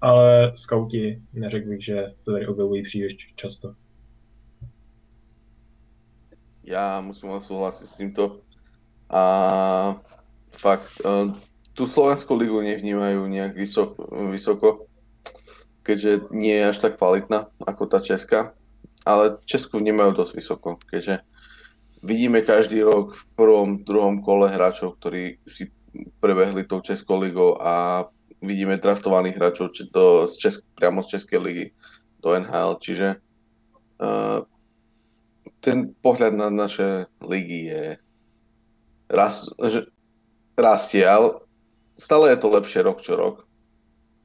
ale 0.00 0.52
skauti 0.54 1.22
neřekl 1.32 1.68
bych, 1.68 1.84
že 1.84 2.06
se 2.18 2.32
tady 2.32 2.46
objevují 2.46 2.82
příliš 2.82 3.16
často. 3.34 3.74
Já 6.64 7.00
musím 7.00 7.40
souhlasit 7.40 7.86
s 7.86 7.96
tímto. 7.96 8.40
A 9.10 10.02
fakt, 10.50 10.92
eh, 11.04 11.47
tú 11.78 11.86
Slovenskú 11.86 12.34
ligu 12.34 12.58
nevnímajú 12.58 13.30
nejak 13.30 13.54
vysoko, 13.54 14.02
vysoko, 14.34 14.90
keďže 15.86 16.26
nie 16.34 16.58
je 16.58 16.74
až 16.74 16.78
tak 16.82 16.98
kvalitná 16.98 17.54
ako 17.62 17.86
tá 17.86 18.02
Česká, 18.02 18.50
ale 19.06 19.38
Česku 19.46 19.78
vnímajú 19.78 20.18
dosť 20.18 20.32
vysoko, 20.34 20.74
keďže 20.90 21.22
vidíme 22.02 22.42
každý 22.42 22.82
rok 22.82 23.14
v 23.14 23.22
prvom, 23.38 23.70
druhom 23.86 24.18
kole 24.26 24.50
hráčov, 24.50 24.98
ktorí 24.98 25.38
si 25.46 25.70
prebehli 26.18 26.66
tou 26.66 26.82
Českou 26.82 27.22
ligou 27.22 27.54
a 27.62 28.04
vidíme 28.42 28.74
draftovaných 28.82 29.38
hráčov 29.38 29.70
do, 29.94 30.26
z 30.26 30.34
Česk, 30.34 30.66
priamo 30.74 31.06
z 31.06 31.14
Českej 31.14 31.38
ligy 31.38 31.66
do 32.18 32.34
NHL, 32.34 32.82
čiže 32.82 33.22
uh, 34.02 34.42
ten 35.62 35.94
pohľad 36.02 36.34
na 36.34 36.50
naše 36.50 37.06
ligy 37.22 37.70
je 37.70 37.84
raz, 39.14 39.46
že 39.62 39.86
rastie, 40.58 41.06
ale 41.06 41.47
stále 41.98 42.30
je 42.30 42.36
to 42.36 42.48
lepšie 42.48 42.80
rok 42.82 43.02
čo 43.02 43.16
rok. 43.16 43.44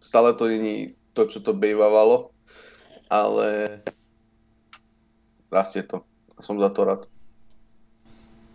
Stále 0.01 0.33
to 0.33 0.47
není 0.47 0.95
to, 1.13 1.25
čo 1.25 1.39
to 1.39 1.53
bývalo, 1.53 2.29
ale 3.09 3.81
rastie 5.51 5.83
to. 5.83 6.05
Som 6.41 6.59
za 6.59 6.69
to 6.69 6.83
rád. 6.83 7.01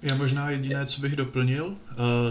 Já 0.02 0.14
možná 0.14 0.50
jediné, 0.50 0.87
co 0.87 1.00
bych 1.00 1.16
doplnil, 1.16 1.66
uh, 1.66 1.76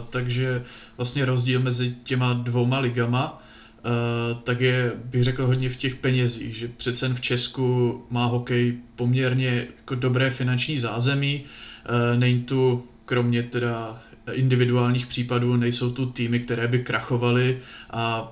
takže 0.10 0.64
vlastně 0.98 1.26
rozdíl 1.26 1.60
mezi 1.60 1.96
těma 2.04 2.34
dvouma 2.34 2.80
ligama, 2.80 3.44
uh, 3.86 4.42
tak 4.44 4.62
je, 4.62 4.92
bych 4.96 5.24
řekl, 5.24 5.46
hodně 5.46 5.70
v 5.70 5.76
těch 5.76 5.96
penězích, 5.96 6.56
že 6.56 6.68
přece 6.68 7.10
v 7.10 7.22
Česku 7.22 8.06
má 8.10 8.26
hokej 8.26 8.78
poměrně 8.96 9.68
jako 9.78 9.96
dobré 9.96 10.30
finanční 10.30 10.78
zázemí, 10.78 11.44
uh, 11.44 12.20
není 12.20 12.44
tu, 12.44 12.88
kromě 13.06 13.44
teda 13.44 14.02
individuálních 14.32 15.08
případů, 15.08 15.56
nejsou 15.56 15.92
tu 15.92 16.06
týmy, 16.06 16.40
které 16.40 16.68
by 16.68 16.80
krachovaly 16.80 17.60
a 17.90 18.30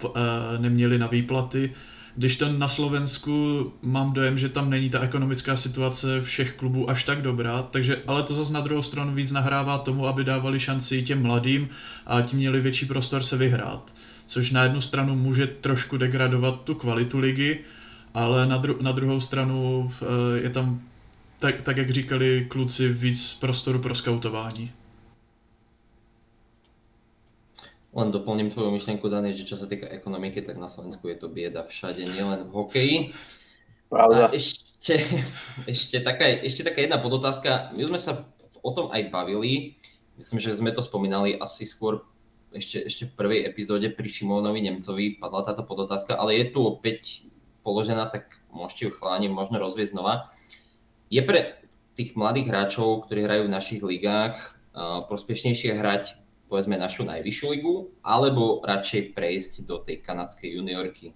neměly 0.60 0.98
na 1.00 1.08
výplaty, 1.08 1.72
když 2.16 2.38
to 2.38 2.50
na 2.50 2.68
Slovensku 2.68 3.74
mám 3.82 4.14
dojem, 4.14 4.38
že 4.38 4.50
tam 4.50 4.70
není 4.70 4.90
ta 4.90 5.00
ekonomická 5.00 5.56
situace 5.56 6.22
všech 6.22 6.52
klubů 6.52 6.90
až 6.90 7.04
tak 7.04 7.22
dobrá, 7.22 7.62
takže 7.64 8.02
ale 8.08 8.24
to 8.24 8.34
zase 8.34 8.54
na 8.54 8.62
druhou 8.62 8.82
stranu 8.82 9.14
víc 9.14 9.32
nahrává 9.32 9.78
tomu, 9.78 10.08
aby 10.08 10.24
dávali 10.24 10.60
šanci 10.60 11.04
těm 11.04 11.22
mladým 11.22 11.70
a 12.06 12.22
tím 12.22 12.40
měli 12.40 12.62
větší 12.62 12.86
prostor 12.86 13.24
se 13.24 13.38
vyhrát. 13.38 13.94
Což 14.28 14.52
na 14.52 14.64
jednu 14.64 14.82
stranu 14.82 15.16
může 15.16 15.48
trošku 15.48 15.98
degradovat 15.98 16.64
tu 16.64 16.76
kvalitu 16.76 17.20
ligy, 17.20 17.60
ale 18.14 18.48
na, 18.48 18.62
dru- 18.62 18.82
na 18.82 18.92
druhou 18.92 19.20
stranu 19.20 19.92
eh, 20.02 20.06
je 20.40 20.50
tam, 20.50 20.82
tak, 21.40 21.62
tak 21.62 21.78
jak 21.78 21.90
říkali 21.90 22.46
kluci, 22.50 22.90
víc 22.90 23.38
prostoru 23.40 23.80
pro 23.80 23.96
skautování. 23.96 24.72
Len 27.96 28.12
doplním 28.12 28.52
tvoju 28.52 28.76
myšlienku, 28.76 29.08
Dani, 29.08 29.32
že 29.32 29.48
čo 29.48 29.56
sa 29.56 29.72
týka 29.72 29.88
ekonomiky, 29.88 30.44
tak 30.44 30.60
na 30.60 30.68
Slovensku 30.68 31.08
je 31.08 31.16
to 31.16 31.32
bieda 31.32 31.64
všade, 31.64 32.04
nielen 32.04 32.44
v 32.44 32.52
hokeji. 32.52 32.98
Pravda. 33.88 34.28
A 34.28 34.36
ešte, 34.36 35.00
ešte, 35.74 36.04
taká, 36.04 36.28
ešte 36.44 36.68
taká 36.68 36.84
jedna 36.84 37.00
podotázka. 37.00 37.72
My 37.72 37.84
sme 37.88 37.96
sa 37.96 38.28
o 38.60 38.72
tom 38.76 38.92
aj 38.92 39.08
bavili. 39.08 39.80
Myslím, 40.20 40.44
že 40.44 40.60
sme 40.60 40.76
to 40.76 40.84
spomínali 40.84 41.40
asi 41.40 41.64
skôr 41.64 42.04
ešte, 42.52 42.84
ešte 42.88 43.04
v 43.12 43.16
prvej 43.16 43.40
epizóde 43.48 43.88
pri 43.92 44.08
Šimónovi 44.08 44.64
Nemcovi 44.64 45.20
padla 45.20 45.44
táto 45.44 45.68
podotázka, 45.68 46.16
ale 46.16 46.40
je 46.40 46.56
tu 46.56 46.64
opäť 46.64 47.28
položená, 47.68 48.08
tak 48.08 48.32
môžete 48.48 48.88
ju 48.88 48.92
chláni 48.96 49.28
možno 49.28 49.60
rozvieť 49.60 49.96
znova. 49.96 50.32
Je 51.12 51.20
pre 51.20 51.60
tých 51.96 52.16
mladých 52.16 52.52
hráčov, 52.52 53.08
ktorí 53.08 53.28
hrajú 53.28 53.44
v 53.48 53.56
našich 53.56 53.82
ligách, 53.84 54.36
prospešnejšie 55.08 55.76
hrať 55.80 56.25
povedzme 56.56 56.80
našu 56.80 57.04
najvyššiu 57.04 57.48
ligu, 57.52 57.92
alebo 58.00 58.64
radšej 58.64 59.12
prejsť 59.12 59.68
do 59.68 59.84
tej 59.84 60.00
kanadskej 60.00 60.56
juniorky? 60.56 61.12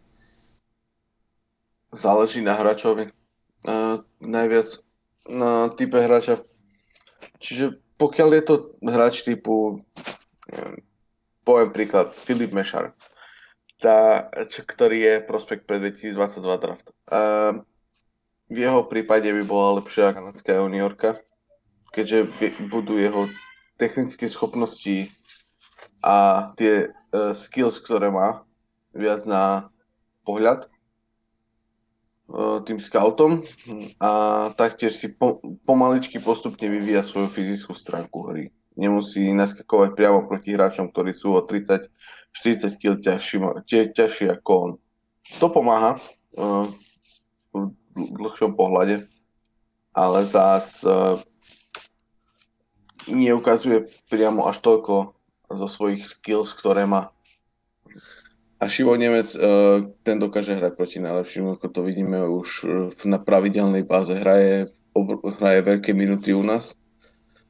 Záleží 1.95 2.43
na 2.43 2.59
hráčovi. 2.59 3.15
Uh, 3.63 4.03
najviac 4.19 4.67
na 5.31 5.71
type 5.79 5.95
hráča. 5.95 6.43
Čiže 7.39 7.79
pokiaľ 7.95 8.29
je 8.35 8.43
to 8.43 8.55
hráč 8.83 9.23
typu, 9.23 9.79
neviem, 10.51 10.83
poviem 11.47 11.71
príklad, 11.71 12.11
Filip 12.11 12.51
Mešar, 12.51 12.91
tá, 13.79 14.27
čo, 14.51 14.67
ktorý 14.67 14.99
je 14.99 15.15
prospekt 15.23 15.63
pre 15.63 15.79
2022 15.79 16.35
draft. 16.59 16.91
Uh, 17.07 17.63
v 18.51 18.67
jeho 18.67 18.83
prípade 18.83 19.31
by 19.31 19.43
bola 19.47 19.79
lepšia 19.79 20.11
kanadská 20.11 20.59
juniorka, 20.59 21.23
keďže 21.95 22.27
budú 22.67 22.99
jeho 22.99 23.31
technické 23.79 24.27
schopnosti 24.27 25.07
a 26.03 26.51
tie 26.59 26.91
uh, 26.91 27.31
skills, 27.31 27.79
ktoré 27.79 28.11
má, 28.11 28.43
viac 28.91 29.23
na 29.23 29.71
pohľad 30.27 30.67
uh, 32.27 32.59
tým 32.67 32.83
scoutom 32.83 33.47
a 34.03 34.11
taktiež 34.59 34.99
si 34.99 35.07
po, 35.07 35.39
pomaličky 35.63 36.19
postupne 36.19 36.67
vyvíja 36.67 37.07
svoju 37.07 37.31
fyzickú 37.31 37.71
stránku 37.71 38.19
hry. 38.27 38.51
Nemusí 38.75 39.31
naskakovať 39.31 39.95
priamo 39.95 40.27
proti 40.27 40.55
hráčom, 40.55 40.91
ktorí 40.91 41.11
sú 41.11 41.35
o 41.35 41.43
30-40 41.43 42.79
kg 42.79 42.99
ťažší, 43.63 44.27
ako 44.39 44.51
on. 44.55 44.71
To 45.39 45.47
pomáha 45.51 45.99
uh, 46.39 46.67
v 47.51 47.71
dlhšom 47.95 48.55
pohľade, 48.55 49.03
ale 49.91 50.19
zás 50.31 50.79
uh, 50.87 51.19
neukazuje 53.11 53.89
priamo 54.07 54.45
až 54.47 54.61
toľko 54.61 55.13
zo 55.49 55.67
svojich 55.67 56.05
skills, 56.05 56.53
ktoré 56.53 56.85
má. 56.85 57.09
A 58.59 58.67
Šivo 58.67 58.93
Nemec, 58.99 59.31
uh, 59.39 59.87
ten 60.03 60.19
dokáže 60.19 60.53
hrať 60.53 60.73
proti 60.75 60.97
najlepším, 60.99 61.55
ako 61.55 61.67
to 61.71 61.81
vidíme 61.87 62.19
už 62.27 62.67
na 63.07 63.17
pravidelnej 63.17 63.87
báze. 63.87 64.11
Hraje, 64.11 64.75
hraje 65.39 65.59
veľké 65.63 65.95
minuty 65.95 66.35
u 66.35 66.43
nás. 66.43 66.75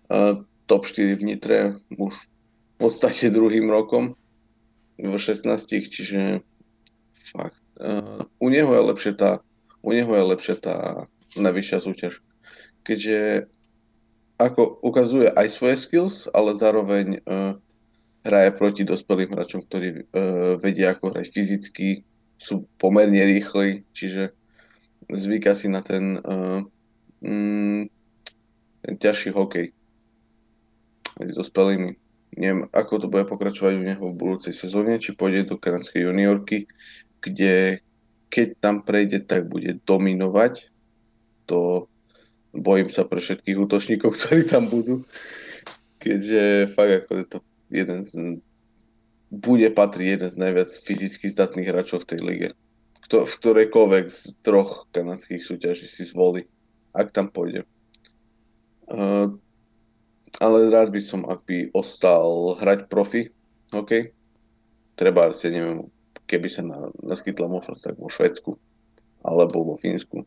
Uh, 0.06 0.46
top 0.70 0.86
4 0.86 1.18
v 1.18 1.24
Nitre 1.26 1.60
už 1.98 2.14
v 2.14 2.76
podstate 2.78 3.28
druhým 3.36 3.68
rokom 3.74 4.14
v 5.02 5.16
16, 5.18 5.50
čiže 5.90 6.46
fakt. 7.34 7.58
U 8.38 8.48
neho 8.52 8.68
je 8.76 8.82
lepšia 8.92 9.14
tá, 9.16 9.32
u 9.80 9.96
neho 9.96 10.12
je 10.12 10.24
lepšia 10.36 10.56
tá 10.60 10.76
najvyššia 11.40 11.78
súťaž. 11.80 12.20
Keďže 12.84 13.48
ako 14.40 14.80
ukazuje 14.80 15.28
aj 15.28 15.48
svoje 15.52 15.76
skills, 15.76 16.32
ale 16.32 16.56
zároveň 16.56 17.20
uh, 17.28 17.60
hraje 18.24 18.56
proti 18.56 18.88
dospelým 18.88 19.36
hráčom, 19.36 19.68
ktorí 19.68 19.88
uh, 19.92 20.56
vedia 20.64 20.96
ako 20.96 21.12
hrať 21.12 21.28
fyzicky, 21.28 22.08
sú 22.40 22.64
pomerne 22.80 23.20
rýchli, 23.20 23.84
čiže 23.92 24.32
zvyká 25.12 25.52
si 25.60 25.68
na 25.68 25.84
ten, 25.84 26.24
uh, 26.24 26.64
mm, 27.20 27.92
ten 28.88 28.94
ťažší 28.96 29.36
hokej 29.36 29.76
s 31.20 31.36
dospelými. 31.36 32.00
Neviem, 32.40 32.72
ako 32.72 33.04
to 33.04 33.08
bude 33.12 33.28
pokračovať 33.28 33.74
u 33.76 33.84
neho 33.84 34.06
v 34.08 34.16
budúcej 34.16 34.56
sezóne, 34.56 34.96
či 35.04 35.12
pôjde 35.12 35.52
do 35.52 35.60
kanadskej 35.60 36.08
juniorky, 36.08 36.72
kde 37.20 37.84
keď 38.30 38.48
tam 38.62 38.86
prejde, 38.86 39.26
tak 39.26 39.50
bude 39.50 39.82
dominovať. 39.84 40.70
To 41.50 41.90
bojím 42.54 42.90
sa 42.90 43.06
pre 43.06 43.22
všetkých 43.22 43.58
útočníkov, 43.58 44.14
ktorí 44.18 44.50
tam 44.50 44.68
budú, 44.68 45.06
keďže 46.02 46.74
fakt 46.74 46.94
ako 47.06 47.12
je 47.16 47.26
to 47.26 47.38
jeden 47.70 48.00
z, 48.06 48.12
bude 49.30 49.70
patriť 49.74 50.08
jeden 50.18 50.30
z 50.34 50.38
najviac 50.38 50.70
fyzicky 50.74 51.30
zdatných 51.30 51.70
hráčov 51.70 52.06
v 52.06 52.10
tej 52.10 52.20
lige. 52.26 52.50
Kto, 53.06 53.26
v 53.26 53.34
ktorejkoľvek 53.42 54.06
z 54.10 54.22
troch 54.46 54.86
kanadských 54.94 55.42
súťaží 55.42 55.90
si 55.90 56.06
zvolí, 56.06 56.46
ak 56.94 57.14
tam 57.14 57.30
pôjde. 57.30 57.66
Uh, 58.90 59.38
ale 60.38 60.70
rád 60.70 60.94
by 60.94 61.02
som, 61.02 61.26
ak 61.26 61.46
by 61.46 61.74
ostal 61.74 62.58
hrať 62.58 62.90
profi, 62.90 63.34
OK? 63.74 64.14
Treba, 64.94 65.34
si 65.34 65.50
neviem, 65.50 65.90
keby 66.30 66.48
sa 66.50 66.62
na, 66.62 66.94
naskytla 67.02 67.50
možnosť, 67.50 67.82
tak 67.82 67.96
vo 67.98 68.10
Švedsku 68.10 68.52
alebo 69.26 69.66
vo 69.66 69.76
Fínsku. 69.82 70.24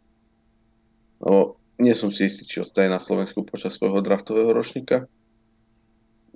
No, 1.22 1.54
nie 1.78 1.94
som 1.94 2.12
si 2.12 2.28
istý, 2.28 2.44
či 2.44 2.60
ostane 2.60 2.88
na 2.88 3.00
Slovensku 3.00 3.44
počas 3.44 3.74
svojho 3.76 4.00
draftového 4.04 4.52
ročníka. 4.52 5.06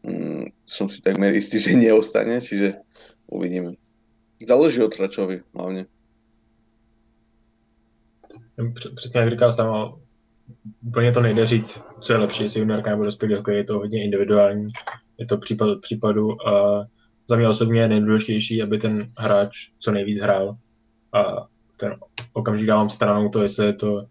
Mm, 0.03 0.55
som 0.65 0.89
si 0.89 1.03
takmer 1.03 1.35
istý, 1.35 1.61
že 1.61 1.77
neostane, 1.77 2.41
čiže 2.41 2.81
uvidíme. 3.27 3.77
Záleží 4.43 4.83
od 4.83 4.95
Tračovi 4.97 5.43
hlavne. 5.55 5.87
Přesně 8.95 9.21
jak 9.21 9.31
říkal 9.31 9.53
sám, 9.53 10.01
úplně 10.87 11.13
to 11.13 11.21
nejde 11.21 11.47
říct, 11.47 11.81
co 12.01 12.13
je 12.13 12.19
lepší, 12.19 12.43
jestli 12.43 12.61
juniorka 12.61 12.91
nebo 12.91 13.05
dospělý 13.05 13.35
hokej, 13.35 13.57
je 13.57 13.65
to 13.65 13.79
hodně 13.79 14.05
individuální, 14.05 14.67
je 15.19 15.27
to 15.27 15.39
případ 15.39 15.69
od 15.69 15.81
případu 15.81 16.49
a 16.49 16.85
za 17.29 17.37
mě 17.37 17.49
osobně 17.49 17.81
je 17.81 17.89
nejdůležitější, 17.89 18.63
aby 18.63 18.79
ten 18.79 19.13
hráč 19.19 19.71
co 19.79 19.91
nejvíc 19.91 20.21
hrál 20.21 20.57
a 21.13 21.47
ten 21.77 21.97
okamžik 22.33 22.67
dávám 22.67 22.91
stranou 22.91 23.29
to, 23.29 23.43
jestli 23.43 23.67
je 23.67 23.73
to 23.73 24.07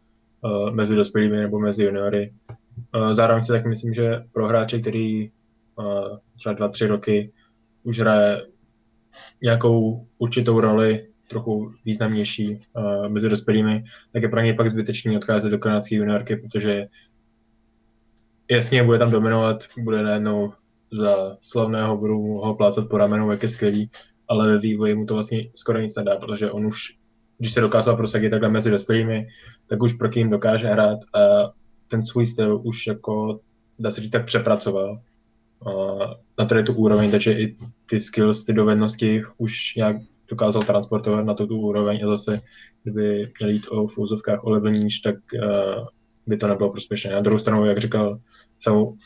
uh, 0.45 0.71
mezi 0.71 0.95
dospělými 0.95 1.37
nebo 1.37 1.59
mezi 1.59 1.83
juniory. 1.83 2.33
Uh, 2.95 3.13
zároveň 3.13 3.43
si 3.43 3.51
tak 3.51 3.65
myslím, 3.65 3.93
že 3.93 4.23
pro 4.31 4.47
hráče, 4.47 4.79
který 4.79 5.29
uh, 5.75 6.17
třeba 6.37 6.53
dva, 6.53 6.67
tři 6.67 6.87
roky 6.87 7.31
už 7.83 7.99
hraje 7.99 8.45
nějakou 9.43 10.07
určitou 10.17 10.59
roli, 10.59 11.07
trochu 11.29 11.73
významnější 11.85 12.59
uh, 12.73 13.09
mezi 13.09 13.29
dospělými, 13.29 13.83
tak 14.13 14.23
je 14.23 14.29
pro 14.29 14.41
něj 14.41 14.53
pak 14.53 14.69
zbytečný 14.69 15.17
odcházet 15.17 15.49
do 15.49 15.59
kanadské 15.59 15.95
juniorky, 15.95 16.35
protože 16.35 16.87
jasně 18.51 18.83
bude 18.83 18.99
tam 18.99 19.11
dominovat, 19.11 19.63
bude 19.77 20.03
najednou 20.03 20.53
za 20.91 21.37
slavného, 21.41 21.97
budu 21.97 22.17
ho 22.21 22.55
plácat 22.55 22.89
po 22.89 22.97
ramenu, 22.97 23.31
jak 23.31 23.43
je 23.43 23.49
skvělý, 23.49 23.89
ale 24.27 24.47
ve 24.47 24.57
vývoji 24.57 24.95
mu 24.95 25.05
to 25.05 25.13
vlastně 25.13 25.49
skoro 25.55 25.79
nic 25.79 25.95
nedá, 25.95 26.15
protože 26.15 26.51
on 26.51 26.65
už, 26.65 26.97
když 27.37 27.53
se 27.53 27.61
dokázal 27.61 27.97
prosadit 27.97 28.29
takhle 28.29 28.49
mezi 28.49 28.71
dospělými, 28.71 29.27
tak 29.67 29.83
už 29.83 29.93
pro 29.93 30.09
kým 30.09 30.29
dokáže 30.29 30.67
hrát 30.67 30.99
a 31.13 31.51
ten 31.87 32.05
svůj 32.05 32.27
styl 32.27 32.61
už 32.63 32.87
jako, 32.87 33.39
dá 33.79 33.91
se 33.91 34.01
říct, 34.01 34.11
tak 34.11 34.25
přepracoval 34.25 34.99
na 36.39 36.45
tady 36.45 36.63
tu 36.63 36.73
úroveň, 36.73 37.11
takže 37.11 37.33
i 37.33 37.57
ty 37.85 37.99
skills, 37.99 38.45
ty 38.45 38.53
dovednosti 38.53 39.23
už 39.37 39.75
nějak 39.75 39.95
dokázal 40.29 40.61
transportovat 40.61 41.25
na 41.25 41.33
tu, 41.33 41.57
úroveň 41.57 42.01
a 42.03 42.07
zase, 42.07 42.41
kdyby 42.83 43.31
měl 43.39 43.49
jít 43.49 43.67
o 43.69 43.87
v 43.87 43.97
úzovkách 43.97 44.43
o 44.43 44.49
level 44.49 44.71
níž, 44.71 44.99
tak 44.99 45.15
uh, 45.15 45.87
by 46.27 46.37
to 46.37 46.47
nebylo 46.47 46.71
prospěšné. 46.71 47.11
Na 47.11 47.21
druhou 47.21 47.39
stranu, 47.39 47.65
jak 47.65 47.77
říkal 47.77 48.19
Samu, 48.59 48.97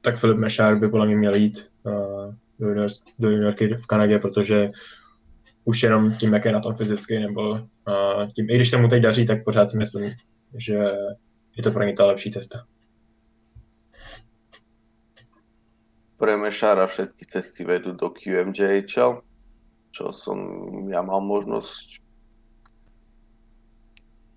tak 0.00 0.18
Filip 0.18 0.38
Mešár 0.38 0.78
by 0.78 0.88
podle 0.88 1.06
mě 1.06 1.16
měl 1.16 1.34
jít 1.34 1.68
uh, 1.82 2.34
do, 2.58 2.68
junior, 2.68 2.88
do 3.18 3.30
juniorky 3.30 3.74
v 3.74 3.86
Kanadě, 3.86 4.18
protože 4.18 4.70
už 5.68 5.82
jenom 5.82 6.12
tím, 6.12 6.32
jak 6.32 6.44
je 6.44 6.52
na 6.52 6.60
tom 6.60 6.74
fyzicky, 6.74 7.18
nebo 7.18 7.50
uh, 7.50 7.60
tím, 8.36 8.50
i 8.50 8.54
když 8.54 8.70
se 8.70 8.76
mu 8.76 8.88
teď 8.88 9.02
daří, 9.02 9.26
tak 9.26 9.44
pořád 9.44 9.70
si 9.70 9.78
myslím, 9.78 10.12
že 10.56 10.78
je 11.56 11.62
to 11.62 11.70
pro 11.70 11.82
ně 11.82 11.92
ta 11.92 12.06
lepší 12.06 12.30
cesta. 12.30 12.64
Pre 16.16 16.36
Mešára 16.36 16.86
všetky 16.86 17.30
cesty 17.30 17.62
vedú 17.64 17.92
do 17.94 18.10
QMJHL, 18.10 19.22
čo 19.94 20.04
som 20.10 20.38
ja 20.90 20.98
mal 20.98 21.22
možnosť 21.22 22.02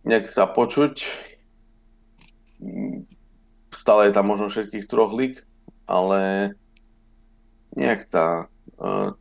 nejak 0.06 0.30
započuť. 0.30 1.02
Stále 3.74 4.02
je 4.06 4.14
tam 4.14 4.30
možno 4.30 4.54
všetkých 4.54 4.86
troch 4.86 5.10
lík, 5.10 5.42
ale 5.90 6.54
nejak 7.74 8.14
tá, 8.14 8.46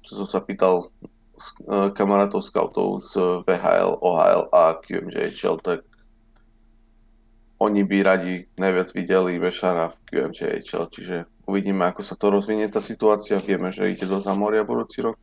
čo 0.05 0.13
som 0.21 0.29
sa 0.29 0.45
pýtal 0.45 0.93
kamarátov 1.95 2.45
scoutov 2.45 3.05
z 3.05 3.43
VHL, 3.45 4.01
OHL 4.01 4.53
a 4.53 4.77
QMJHL, 4.81 5.59
tak 5.65 5.85
oni 7.61 7.85
by 7.85 7.97
radi 8.01 8.49
najviac 8.57 8.89
videli 8.97 9.37
Mešara 9.37 9.93
v 9.93 9.97
QMJHL, 10.09 10.87
čiže 10.89 11.17
Uvidíme, 11.51 11.91
ako 11.91 12.07
sa 12.07 12.15
to 12.15 12.31
rozvinie 12.31 12.71
tá 12.71 12.79
situácia. 12.79 13.43
Vieme, 13.43 13.75
že 13.75 13.91
ide 13.91 14.07
do 14.07 14.23
Zamoria 14.23 14.63
budúci 14.63 15.03
rok. 15.03 15.19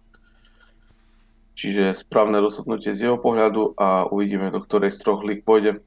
Čiže 1.55 1.95
správne 1.95 2.43
rozhodnutie 2.43 2.91
z 2.91 3.07
jeho 3.07 3.15
pohľadu 3.15 3.79
a 3.79 4.11
uvidíme, 4.11 4.51
do 4.51 4.59
ktorej 4.59 4.91
z 4.91 5.07
troch 5.07 5.23
lík 5.23 5.47
pôjde. 5.47 5.79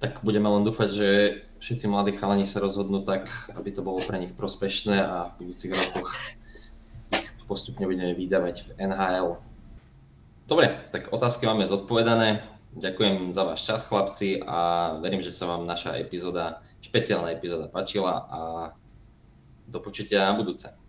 Tak 0.00 0.24
budeme 0.24 0.48
len 0.48 0.64
dúfať, 0.64 0.88
že 0.88 1.08
všetci 1.62 1.86
mladí 1.86 2.10
chalani 2.18 2.42
sa 2.42 2.58
rozhodnú 2.58 3.06
tak, 3.06 3.30
aby 3.54 3.70
to 3.70 3.86
bolo 3.86 4.02
pre 4.02 4.18
nich 4.18 4.34
prospešné 4.34 4.98
a 4.98 5.30
v 5.30 5.46
budúcich 5.46 5.70
rokoch 5.70 6.10
ich 7.14 7.30
postupne 7.46 7.86
budeme 7.86 8.18
vydávať 8.18 8.66
v 8.66 8.68
NHL. 8.82 9.38
Dobre, 10.50 10.74
tak 10.90 11.14
otázky 11.14 11.46
máme 11.46 11.62
zodpovedané. 11.70 12.42
Ďakujem 12.74 13.30
za 13.30 13.46
váš 13.46 13.62
čas, 13.62 13.86
chlapci, 13.86 14.42
a 14.42 14.92
verím, 14.98 15.22
že 15.22 15.30
sa 15.30 15.46
vám 15.46 15.68
naša 15.68 15.94
epizóda, 16.02 16.64
špeciálna 16.82 17.30
epizóda 17.30 17.70
páčila 17.70 18.26
a 18.26 18.40
do 19.68 19.78
počutia 19.78 20.26
na 20.26 20.34
budúce. 20.34 20.81